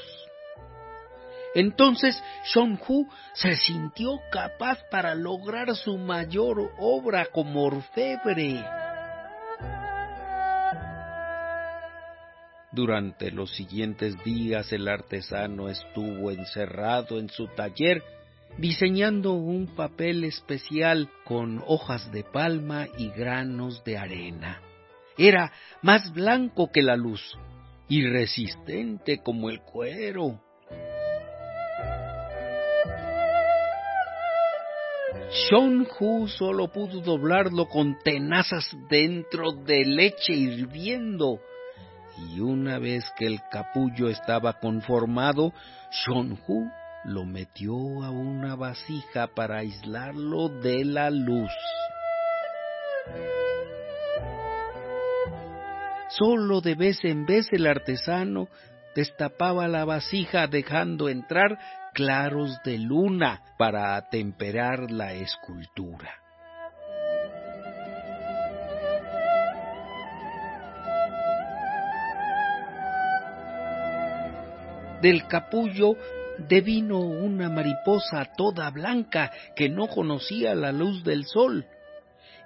Entonces 1.55 2.23
Shonhu 2.45 3.07
se 3.33 3.55
sintió 3.55 4.19
capaz 4.31 4.77
para 4.91 5.15
lograr 5.15 5.75
su 5.75 5.97
mayor 5.97 6.73
obra 6.77 7.25
como 7.33 7.63
orfebre. 7.63 8.63
Durante 12.71 13.31
los 13.31 13.49
siguientes 13.55 14.23
días 14.23 14.71
el 14.73 14.87
artesano 14.87 15.69
estuvo 15.69 16.29
encerrado 16.29 17.17
en 17.17 17.29
su 17.29 17.47
taller 17.47 18.03
diseñando 18.57 19.33
un 19.33 19.67
papel 19.75 20.23
especial 20.23 21.09
con 21.25 21.63
hojas 21.65 22.11
de 22.11 22.23
palma 22.23 22.87
y 22.97 23.09
granos 23.09 23.83
de 23.83 23.97
arena. 23.97 24.61
Era 25.17 25.51
más 25.81 26.11
blanco 26.13 26.71
que 26.71 26.81
la 26.81 26.95
luz 26.95 27.21
y 27.87 28.07
resistente 28.07 29.19
como 29.19 29.49
el 29.49 29.61
cuero. 29.61 30.39
Shon 35.49 35.87
Hu 35.99 36.27
solo 36.27 36.71
pudo 36.71 37.01
doblarlo 37.01 37.67
con 37.67 37.97
tenazas 38.03 38.75
dentro 38.87 39.51
de 39.51 39.83
leche 39.83 40.33
hirviendo. 40.33 41.39
Y 42.29 42.39
una 42.39 42.77
vez 42.77 43.03
que 43.17 43.25
el 43.25 43.39
capullo 43.49 44.09
estaba 44.09 44.53
conformado, 44.59 45.51
Shon 46.05 46.39
Hu 46.47 46.69
lo 47.05 47.25
metió 47.25 47.73
a 48.03 48.09
una 48.09 48.55
vasija 48.55 49.27
para 49.27 49.57
aislarlo 49.59 50.49
de 50.49 50.85
la 50.85 51.09
luz. 51.09 51.51
Solo 56.09 56.61
de 56.61 56.75
vez 56.75 57.03
en 57.03 57.25
vez 57.25 57.47
el 57.51 57.67
artesano 57.67 58.47
destapaba 58.95 59.67
la 59.67 59.83
vasija 59.83 60.47
dejando 60.47 61.09
entrar 61.09 61.57
claros 61.93 62.59
de 62.63 62.77
luna 62.77 63.41
para 63.57 63.95
atemperar 63.95 64.91
la 64.91 65.13
escultura. 65.13 66.11
Del 75.01 75.27
capullo 75.27 75.97
devino 76.37 76.99
una 76.99 77.49
mariposa 77.49 78.25
toda 78.35 78.69
blanca 78.69 79.31
que 79.55 79.69
no 79.69 79.87
conocía 79.87 80.55
la 80.55 80.71
luz 80.71 81.03
del 81.03 81.25
sol 81.25 81.65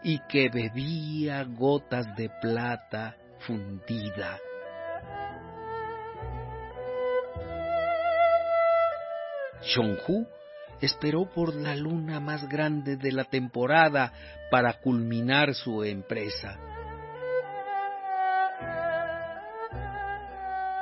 y 0.04 0.20
que 0.28 0.50
bebía 0.50 1.44
gotas 1.44 2.16
de 2.16 2.30
plata 2.42 3.16
fundida. 3.40 4.40
Shonhu 9.64 10.28
esperó 10.82 11.26
por 11.26 11.56
la 11.56 11.76
luna 11.76 12.20
más 12.20 12.48
grande 12.48 12.96
de 12.96 13.12
la 13.12 13.24
temporada 13.26 14.14
para 14.52 14.74
culminar 14.74 15.54
su 15.56 15.84
empresa. 15.84 16.77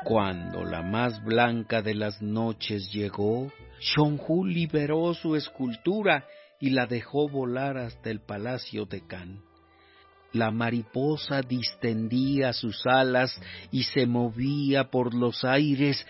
Cuando 0.05 0.63
la 0.63 0.83
más 0.83 1.23
blanca 1.23 1.81
de 1.81 1.95
las 1.95 2.21
noches 2.21 2.91
llegó, 2.93 3.51
Shonhu 3.79 4.45
liberó 4.45 5.15
su 5.15 5.35
escultura 5.35 6.27
y 6.59 6.69
la 6.69 6.85
dejó 6.85 7.27
volar 7.27 7.79
hasta 7.79 8.11
el 8.11 8.21
palacio 8.21 8.85
de 8.85 9.01
Kan. 9.07 9.41
La 10.31 10.51
mariposa 10.51 11.41
distendía 11.41 12.53
sus 12.53 12.85
alas 12.85 13.41
y 13.71 13.81
se 13.81 14.05
movía 14.05 14.91
por 14.91 15.15
los 15.15 15.43
aires 15.43 16.05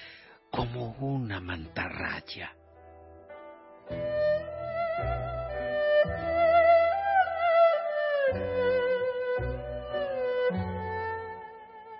como 0.51 0.91
una 0.99 1.39
mantarraya. 1.39 2.51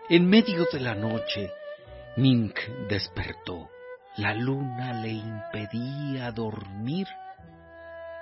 En 0.10 0.28
medio 0.28 0.66
de 0.74 0.80
la 0.82 0.94
noche, 0.94 1.52
Mink 2.18 2.58
despertó. 2.88 3.70
La 4.16 4.34
luna 4.34 5.02
le 5.02 5.10
impedía 5.10 6.32
dormir. 6.32 7.08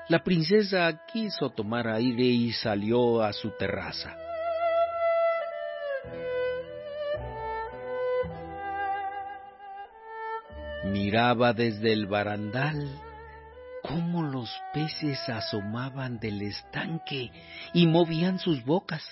La 0.09 0.23
princesa 0.23 1.05
quiso 1.05 1.51
tomar 1.51 1.87
aire 1.87 2.23
y 2.23 2.51
salió 2.53 3.21
a 3.21 3.31
su 3.33 3.51
terraza. 3.51 4.17
Miraba 10.85 11.53
desde 11.53 11.93
el 11.93 12.07
barandal 12.07 12.99
cómo 13.83 14.23
los 14.23 14.49
peces 14.73 15.19
asomaban 15.29 16.19
del 16.19 16.41
estanque 16.41 17.31
y 17.73 17.85
movían 17.85 18.39
sus 18.39 18.65
bocas 18.65 19.03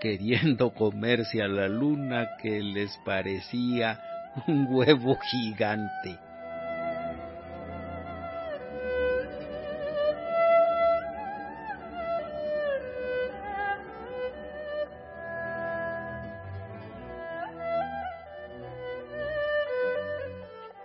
queriendo 0.00 0.72
comerse 0.72 1.42
a 1.42 1.48
la 1.48 1.68
luna 1.68 2.36
que 2.40 2.60
les 2.60 2.90
parecía 3.04 4.00
un 4.46 4.66
huevo 4.68 5.16
gigante. 5.30 6.18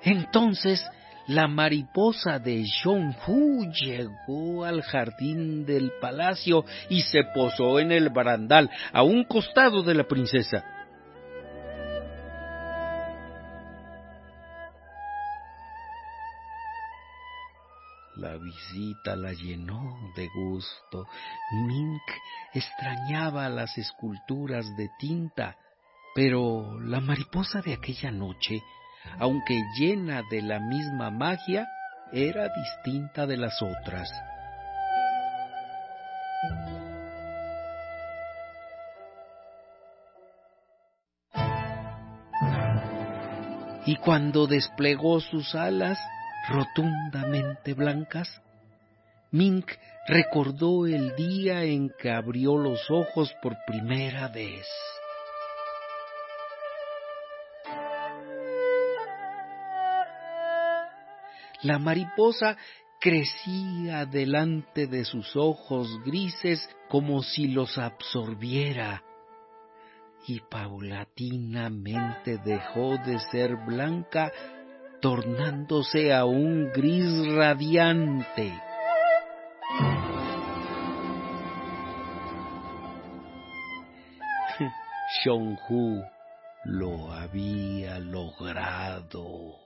Entonces 0.03 0.87
la 1.27 1.47
mariposa 1.47 2.39
de 2.39 2.65
Hu 2.83 3.71
llegó 3.71 4.63
al 4.63 4.81
jardín 4.81 5.65
del 5.65 5.91
palacio 5.99 6.65
y 6.89 7.01
se 7.01 7.23
posó 7.33 7.79
en 7.79 7.91
el 7.91 8.09
barandal 8.09 8.69
a 8.93 9.03
un 9.03 9.23
costado 9.23 9.81
de 9.81 9.95
la 9.95 10.03
princesa. 10.03 10.63
La 18.17 18.37
visita 18.37 19.15
la 19.17 19.33
llenó 19.33 19.97
de 20.15 20.27
gusto. 20.33 21.05
Mink 21.67 22.01
extrañaba 22.53 23.49
las 23.49 23.77
esculturas 23.77 24.65
de 24.77 24.89
tinta, 24.97 25.57
pero 26.13 26.79
la 26.79 27.01
mariposa 27.01 27.61
de 27.61 27.73
aquella 27.73 28.11
noche 28.11 28.61
aunque 29.19 29.61
llena 29.77 30.23
de 30.29 30.41
la 30.41 30.59
misma 30.59 31.11
magia, 31.11 31.67
era 32.11 32.49
distinta 32.49 33.25
de 33.25 33.37
las 33.37 33.61
otras. 33.61 34.09
Y 43.87 43.97
cuando 43.97 44.47
desplegó 44.47 45.19
sus 45.19 45.53
alas 45.53 45.99
rotundamente 46.49 47.73
blancas, 47.73 48.41
Mink 49.31 49.71
recordó 50.07 50.87
el 50.87 51.15
día 51.15 51.63
en 51.63 51.91
que 51.99 52.09
abrió 52.09 52.57
los 52.57 52.89
ojos 52.89 53.35
por 53.41 53.55
primera 53.67 54.27
vez. 54.29 54.65
La 61.65 61.79
mariposa 61.79 62.55
crecía 63.01 64.05
delante 64.05 64.85
de 64.85 65.03
sus 65.03 65.35
ojos 65.35 65.99
grises 66.05 66.69
como 66.89 67.23
si 67.23 67.47
los 67.47 67.79
absorbiera 67.79 69.01
y 70.27 70.41
paulatinamente 70.41 72.37
dejó 72.37 72.97
de 72.97 73.17
ser 73.31 73.55
blanca 73.65 74.31
tornándose 75.01 76.13
a 76.13 76.25
un 76.25 76.71
gris 76.71 77.33
radiante. 77.33 78.53
Shonhu 85.23 86.03
lo 86.65 87.11
había 87.11 87.97
logrado 87.97 89.64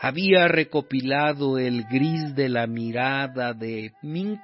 había 0.00 0.46
recopilado 0.46 1.58
el 1.58 1.84
gris 1.84 2.34
de 2.34 2.48
la 2.48 2.66
mirada 2.66 3.52
de 3.52 3.92
Mink 4.02 4.40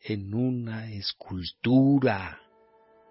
en 0.00 0.32
una 0.34 0.90
escultura. 0.92 2.38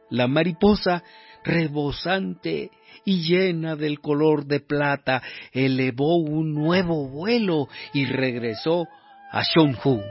La 0.10 0.28
mariposa, 0.28 1.04
rebosante 1.44 2.72
y 3.04 3.24
llena 3.24 3.76
del 3.76 4.00
color 4.00 4.46
de 4.46 4.60
plata, 4.62 5.22
elevó 5.52 6.18
un 6.18 6.54
nuevo 6.54 7.10
vuelo 7.10 7.68
y 7.94 8.06
regresó 8.06 8.88
a 9.32 9.44
Shonhu. 9.44 10.02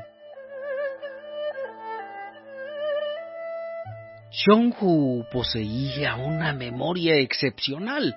Shonhu 4.33 5.25
poseía 5.31 6.17
una 6.17 6.53
memoria 6.53 7.17
excepcional 7.17 8.17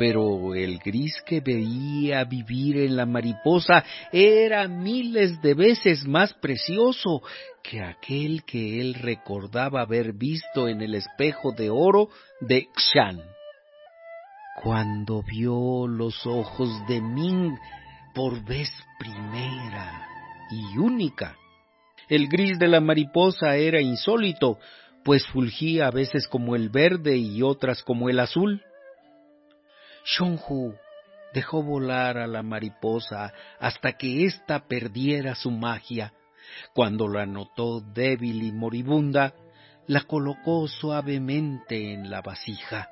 pero 0.00 0.54
el 0.54 0.78
gris 0.78 1.20
que 1.26 1.40
veía 1.40 2.24
vivir 2.24 2.78
en 2.78 2.96
la 2.96 3.04
mariposa 3.04 3.84
era 4.10 4.66
miles 4.66 5.42
de 5.42 5.52
veces 5.52 6.06
más 6.06 6.32
precioso 6.32 7.20
que 7.62 7.82
aquel 7.82 8.42
que 8.44 8.80
él 8.80 8.94
recordaba 8.94 9.82
haber 9.82 10.14
visto 10.14 10.68
en 10.68 10.80
el 10.80 10.94
espejo 10.94 11.52
de 11.52 11.68
oro 11.68 12.08
de 12.40 12.68
Xian. 12.74 13.20
Cuando 14.62 15.22
vio 15.22 15.86
los 15.86 16.26
ojos 16.26 16.70
de 16.88 17.02
Ming 17.02 17.58
por 18.14 18.42
vez 18.42 18.70
primera 18.98 20.08
y 20.50 20.78
única, 20.78 21.36
el 22.08 22.26
gris 22.26 22.58
de 22.58 22.68
la 22.68 22.80
mariposa 22.80 23.54
era 23.56 23.82
insólito, 23.82 24.58
pues 25.04 25.26
fulgía 25.26 25.88
a 25.88 25.90
veces 25.90 26.26
como 26.26 26.56
el 26.56 26.70
verde 26.70 27.18
y 27.18 27.42
otras 27.42 27.82
como 27.82 28.08
el 28.08 28.18
azul. 28.18 28.62
Shonju 30.04 30.74
dejó 31.32 31.62
volar 31.62 32.18
a 32.18 32.26
la 32.26 32.42
mariposa 32.42 33.32
hasta 33.58 33.92
que 33.92 34.24
ésta 34.24 34.66
perdiera 34.66 35.34
su 35.34 35.50
magia. 35.50 36.12
Cuando 36.74 37.08
la 37.08 37.26
notó 37.26 37.80
débil 37.80 38.42
y 38.42 38.52
moribunda, 38.52 39.34
la 39.86 40.02
colocó 40.02 40.66
suavemente 40.68 41.92
en 41.92 42.10
la 42.10 42.22
vasija. 42.22 42.88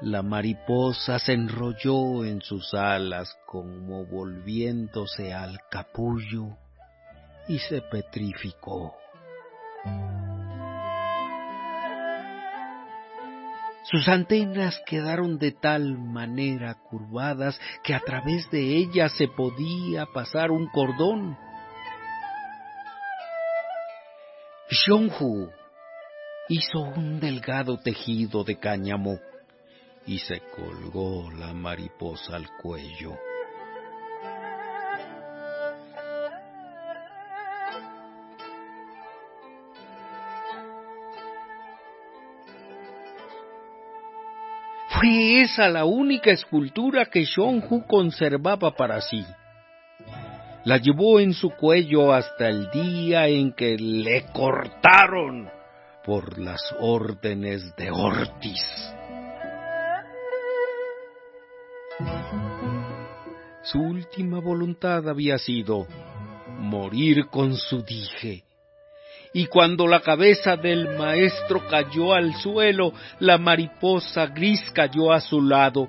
La 0.00 0.22
mariposa 0.22 1.18
se 1.18 1.32
enrolló 1.32 2.24
en 2.24 2.40
sus 2.40 2.74
alas 2.74 3.36
como 3.46 4.04
volviéndose 4.04 5.32
al 5.32 5.60
capullo 5.70 6.56
y 7.46 7.58
se 7.58 7.82
petrificó. 7.82 8.96
Sus 13.84 14.06
antenas 14.08 14.80
quedaron 14.86 15.38
de 15.38 15.52
tal 15.52 15.98
manera 15.98 16.74
curvadas 16.74 17.60
que 17.82 17.94
a 17.94 18.00
través 18.00 18.48
de 18.50 18.76
ellas 18.76 19.12
se 19.16 19.26
podía 19.28 20.06
pasar 20.06 20.50
un 20.50 20.68
cordón. 20.68 21.36
Xionghu 24.70 25.50
hizo 26.48 26.80
un 26.80 27.18
delgado 27.18 27.78
tejido 27.78 28.44
de 28.44 28.58
cáñamo 28.58 29.18
y 30.06 30.18
se 30.18 30.40
colgó 30.54 31.30
la 31.32 31.52
mariposa 31.52 32.36
al 32.36 32.48
cuello. 32.62 33.18
Fue 45.02 45.42
esa 45.42 45.68
la 45.68 45.84
única 45.84 46.30
escultura 46.30 47.06
que 47.06 47.24
Shonju 47.24 47.88
conservaba 47.88 48.76
para 48.76 49.00
sí. 49.00 49.24
La 50.64 50.76
llevó 50.76 51.18
en 51.18 51.34
su 51.34 51.50
cuello 51.50 52.12
hasta 52.12 52.48
el 52.48 52.70
día 52.70 53.26
en 53.26 53.52
que 53.52 53.76
le 53.76 54.26
cortaron 54.32 55.50
por 56.04 56.38
las 56.38 56.62
órdenes 56.78 57.74
de 57.74 57.90
Ortiz. 57.90 58.62
Su 63.64 63.80
última 63.80 64.38
voluntad 64.38 65.08
había 65.08 65.36
sido 65.38 65.88
morir 66.60 67.26
con 67.26 67.56
su 67.56 67.82
dije 67.82 68.44
y 69.34 69.46
cuando 69.46 69.86
la 69.86 70.00
cabeza 70.00 70.56
del 70.56 70.96
maestro 70.98 71.66
cayó 71.66 72.12
al 72.12 72.34
suelo, 72.34 72.92
la 73.18 73.38
mariposa 73.38 74.26
gris 74.26 74.60
cayó 74.72 75.12
a 75.12 75.20
su 75.20 75.40
lado. 75.40 75.88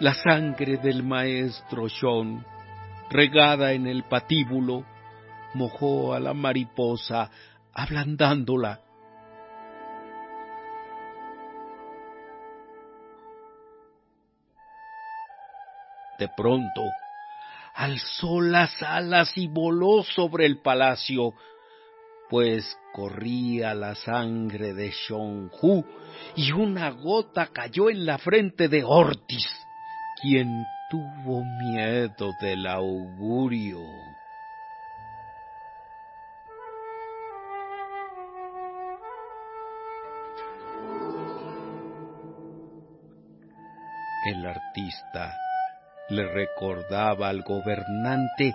La 0.00 0.12
sangre 0.12 0.76
del 0.76 1.02
maestro 1.02 1.88
Sean, 1.88 2.44
regada 3.08 3.72
en 3.72 3.86
el 3.86 4.02
patíbulo, 4.02 4.84
mojó 5.54 6.12
a 6.12 6.20
la 6.20 6.34
mariposa, 6.34 7.30
ablandándola. 7.72 8.80
De 16.18 16.28
pronto, 16.36 16.82
alzó 17.76 18.40
las 18.40 18.82
alas 18.82 19.36
y 19.36 19.48
voló 19.48 20.02
sobre 20.02 20.46
el 20.46 20.58
palacio, 20.60 21.34
pues 22.30 22.76
corría 22.94 23.74
la 23.74 23.94
sangre 23.94 24.72
de 24.72 24.90
Shonju 24.90 25.84
y 26.34 26.52
una 26.52 26.90
gota 26.90 27.48
cayó 27.48 27.90
en 27.90 28.06
la 28.06 28.16
frente 28.16 28.68
de 28.68 28.82
Ortiz, 28.82 29.46
quien 30.22 30.64
tuvo 30.88 31.44
miedo 31.44 32.32
del 32.40 32.66
augurio. 32.66 33.80
El 44.28 44.44
artista 44.44 45.36
le 46.08 46.26
recordaba 46.28 47.28
al 47.28 47.42
gobernante 47.42 48.54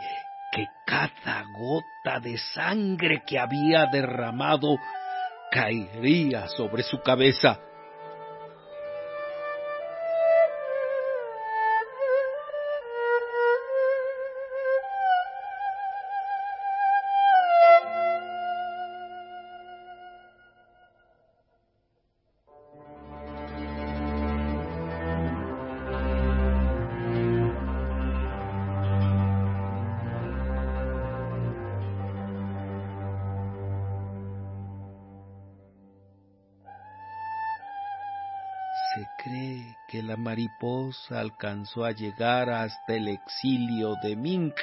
que 0.51 0.67
cada 0.85 1.43
gota 1.53 2.19
de 2.19 2.37
sangre 2.37 3.23
que 3.25 3.39
había 3.39 3.85
derramado 3.85 4.77
caería 5.51 6.47
sobre 6.47 6.83
su 6.83 7.01
cabeza 7.01 7.59
alcanzó 41.09 41.86
a 41.86 41.91
llegar 41.91 42.51
hasta 42.51 42.93
el 42.93 43.07
exilio 43.07 43.95
de 44.03 44.16
Mink 44.16 44.53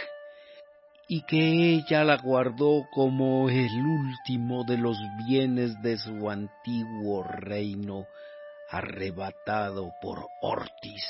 y 1.09 1.23
que 1.23 1.75
ella 1.75 2.05
la 2.05 2.19
guardó 2.19 2.87
como 2.93 3.49
el 3.49 3.85
último 3.85 4.63
de 4.63 4.79
los 4.79 4.97
bienes 5.27 5.81
de 5.83 5.99
su 5.99 6.31
antiguo 6.31 7.25
reino 7.25 8.07
arrebatado 8.71 9.91
por 10.01 10.29
Ortiz. 10.41 11.05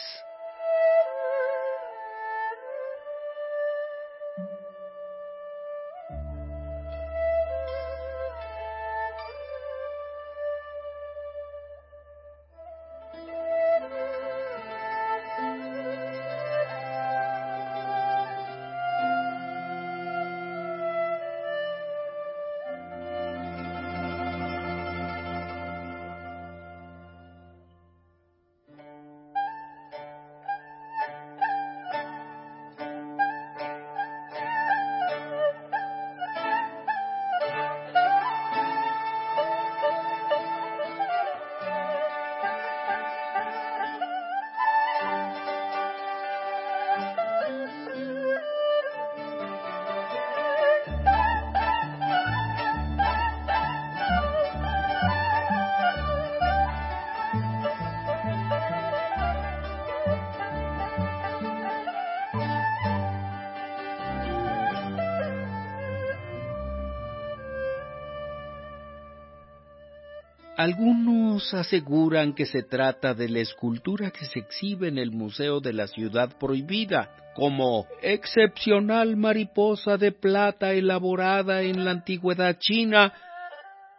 Aseguran 71.55 72.34
que 72.34 72.46
se 72.46 72.62
trata 72.62 73.14
de 73.14 73.28
la 73.28 73.40
escultura 73.40 74.11
que 74.11 74.24
se 74.26 74.40
exhibe 74.40 74.88
en 74.88 74.99
el 74.99 75.11
Museo 75.11 75.61
de 75.61 75.72
la 75.72 75.86
Ciudad 75.86 76.36
Prohibida, 76.38 77.11
como 77.34 77.86
excepcional 78.03 79.16
mariposa 79.16 79.96
de 79.96 80.12
plata 80.12 80.72
elaborada 80.72 81.62
en 81.62 81.84
la 81.84 81.92
antigüedad 81.92 82.59
china 82.59 83.12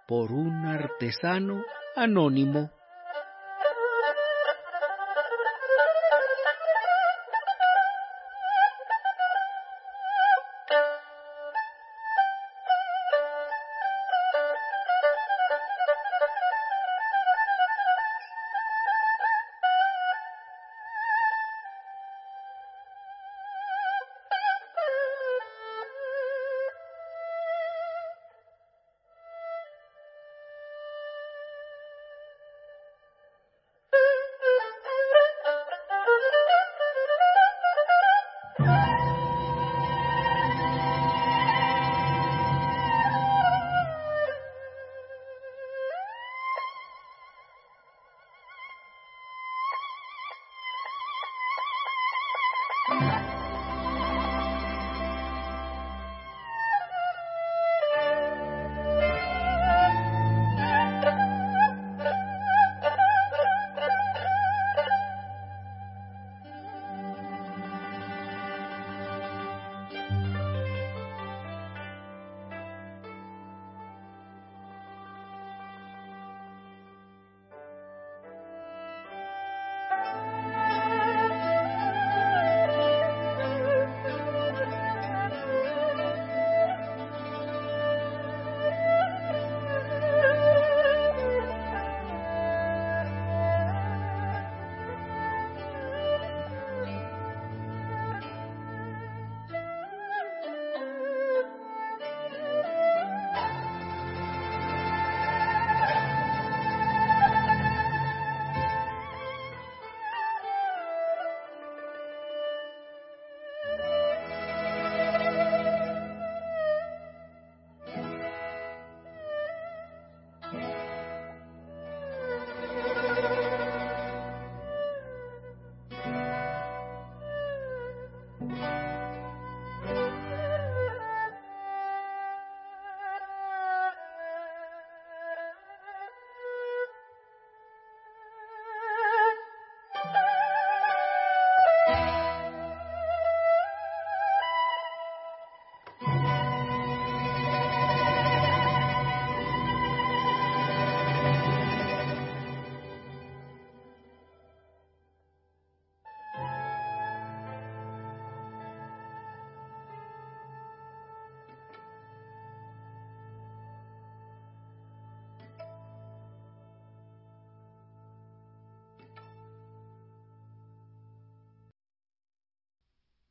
por 0.07 0.31
un 0.31 0.65
artesano 0.65 1.63
anónimo. 1.95 2.71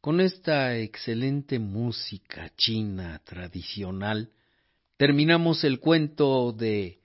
Con 0.09 0.23
esta 0.23 0.75
excelente 0.79 1.59
música 1.59 2.51
china 2.57 3.21
tradicional, 3.27 4.33
terminamos 4.97 5.65
el 5.65 5.81
cuento 5.81 6.53
de 6.53 7.03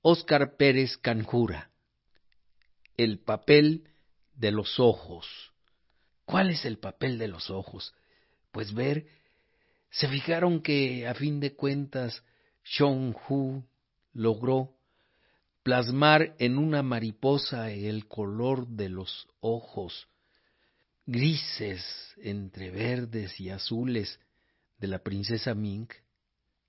Óscar 0.00 0.56
Pérez 0.56 0.96
Canjura, 0.96 1.72
El 2.96 3.18
papel 3.18 3.88
de 4.36 4.52
los 4.52 4.78
ojos. 4.78 5.26
¿Cuál 6.24 6.50
es 6.50 6.64
el 6.64 6.78
papel 6.78 7.18
de 7.18 7.26
los 7.26 7.50
ojos? 7.50 7.92
Pues 8.52 8.74
ver, 8.74 9.08
se 9.90 10.06
fijaron 10.06 10.62
que 10.62 11.08
a 11.08 11.14
fin 11.14 11.40
de 11.40 11.56
cuentas 11.56 12.22
Shong 12.62 13.12
Hu 13.28 13.64
logró 14.12 14.76
plasmar 15.64 16.36
en 16.38 16.58
una 16.58 16.84
mariposa 16.84 17.72
el 17.72 18.06
color 18.06 18.68
de 18.68 18.88
los 18.88 19.26
ojos 19.40 20.06
grises 21.10 21.84
entre 22.22 22.70
verdes 22.70 23.40
y 23.40 23.50
azules 23.50 24.20
de 24.78 24.86
la 24.86 25.00
princesa 25.00 25.54
Ming. 25.54 25.88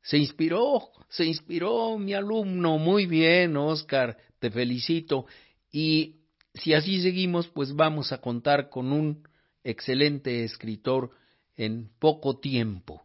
Se 0.02 0.18
inspiró, 0.18 0.90
se 1.10 1.26
inspiró 1.26 2.00
mi 2.00 2.16
alumno. 2.16 2.80
Muy 2.80 3.06
bien, 3.06 3.56
Oscar, 3.56 4.18
te 4.40 4.50
felicito. 4.50 5.28
Y 5.72 6.22
si 6.56 6.74
así 6.74 7.02
seguimos, 7.02 7.48
pues 7.50 7.76
vamos 7.76 8.12
a 8.12 8.20
contar 8.20 8.70
con 8.70 8.92
un 8.92 9.28
excelente 9.64 10.44
escritor 10.44 11.12
en 11.56 11.92
poco 12.00 12.40
tiempo. 12.40 13.04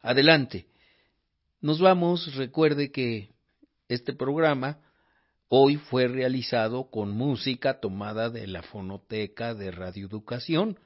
Adelante. 0.00 0.66
Nos 1.60 1.80
vamos, 1.80 2.32
recuerde 2.36 2.92
que 2.92 3.30
este 3.88 4.12
programa 4.12 4.78
hoy 5.48 5.76
fue 5.76 6.08
realizado 6.08 6.90
con 6.90 7.10
música 7.10 7.80
tomada 7.80 8.30
de 8.30 8.46
la 8.46 8.62
fonoteca 8.62 9.54
de 9.54 9.70
radioeducación. 9.70 10.78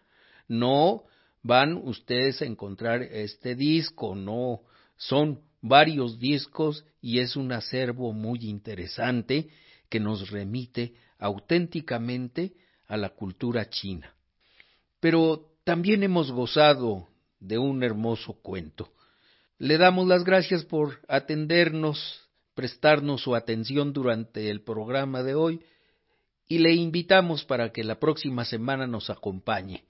No 0.47 1.05
van 1.43 1.75
ustedes 1.77 2.43
a 2.43 2.47
encontrar 2.47 3.03
este 3.03 3.55
disco, 3.55 4.15
no, 4.15 4.61
son 4.97 5.41
varios 5.61 6.19
discos 6.19 6.85
y 7.01 7.21
es 7.21 7.37
un 7.37 7.53
acervo 7.53 8.13
muy 8.13 8.41
interesante 8.49 9.49
que 9.89 10.01
nos 10.01 10.31
remite 10.31 10.95
auténticamente 11.19 12.55
a 12.87 12.97
la 12.97 13.11
cultura 13.11 13.69
china. 13.69 14.15
Pero 15.01 15.53
también 15.65 16.03
hemos 16.03 16.33
gozado 16.33 17.09
de 17.41 17.59
un 17.59 17.83
hermoso 17.83 18.35
cuento. 18.35 18.91
Le 19.59 19.77
damos 19.77 20.07
las 20.07 20.25
gracias 20.25 20.65
por 20.65 21.01
atendernos 21.09 22.28
prestarnos 22.59 23.23
su 23.23 23.37
atención 23.37 23.93
durante 23.93 24.51
el 24.51 24.63
programa 24.63 25.23
de 25.23 25.37
hoy 25.37 25.61
y 26.49 26.59
le 26.59 26.75
invitamos 26.75 27.45
para 27.45 27.71
que 27.71 27.85
la 27.85 28.01
próxima 28.01 28.45
semana 28.45 28.89
nos 28.89 29.11
acompañe. 29.11 29.85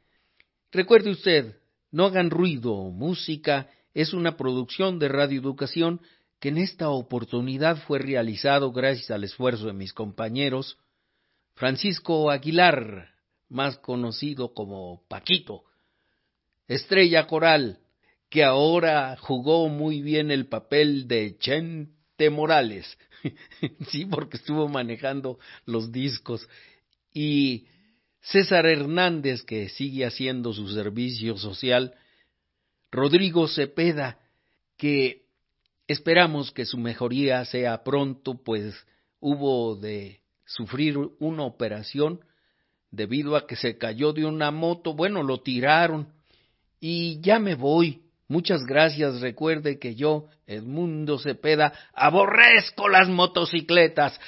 Recuerde 0.71 1.13
usted, 1.13 1.57
no 1.91 2.05
hagan 2.05 2.29
ruido, 2.29 2.75
música 2.91 3.71
es 3.95 4.13
una 4.13 4.37
producción 4.37 4.99
de 4.99 5.09
Radio 5.09 5.41
Educación 5.41 6.03
que 6.41 6.51
en 6.51 6.59
esta 6.59 6.91
oportunidad 6.91 7.79
fue 7.87 8.01
realizado 8.01 8.71
gracias 8.71 9.13
al 9.13 9.25
esfuerzo 9.25 9.69
de 9.69 9.73
mis 9.73 9.95
compañeros 9.95 10.77
Francisco 11.55 12.31
Aguilar, 12.31 13.15
más 13.49 13.79
conocido 13.79 14.53
como 14.53 15.01
Paquito, 15.09 15.63
Estrella 16.67 17.27
Coral, 17.29 17.79
que 18.29 18.45
ahora 18.45 19.17
jugó 19.19 19.71
muy 19.71 20.03
bien 20.03 20.31
el 20.31 20.49
papel 20.49 21.09
de 21.09 21.39
Chen 21.39 21.97
Morales. 22.31 22.99
sí, 23.89 24.05
porque 24.07 24.37
estuvo 24.37 24.69
manejando 24.69 25.39
los 25.65 25.93
discos. 25.93 26.49
Y 27.13 27.67
César 28.21 28.67
Hernández, 28.67 29.43
que 29.43 29.69
sigue 29.69 30.05
haciendo 30.05 30.53
su 30.53 30.69
servicio 30.69 31.37
social, 31.39 31.95
Rodrigo 32.91 33.49
Cepeda, 33.49 34.19
que 34.77 35.27
esperamos 35.87 36.53
que 36.53 36.65
su 36.65 36.79
mejoría 36.79 37.45
sea 37.45 37.83
pronto, 37.83 38.43
pues 38.43 38.75
hubo 39.21 39.77
de 39.77 40.21
sufrir 40.45 40.97
una 41.19 41.45
operación 41.45 42.21
debido 42.91 43.37
a 43.37 43.47
que 43.47 43.57
se 43.57 43.77
cayó 43.77 44.13
de 44.13 44.25
una 44.25 44.51
moto, 44.51 44.95
bueno, 44.95 45.23
lo 45.23 45.41
tiraron 45.41 46.09
y 46.81 47.21
ya 47.21 47.39
me 47.39 47.55
voy. 47.55 48.03
Muchas 48.29 48.65
gracias. 48.65 49.21
Recuerde 49.23 49.79
que 49.79 49.95
yo, 49.95 50.27
Edmundo 50.47 51.19
Cepeda, 51.19 51.73
aborrezco 51.95 52.89
las 52.89 53.09
motocicletas. 53.09 54.21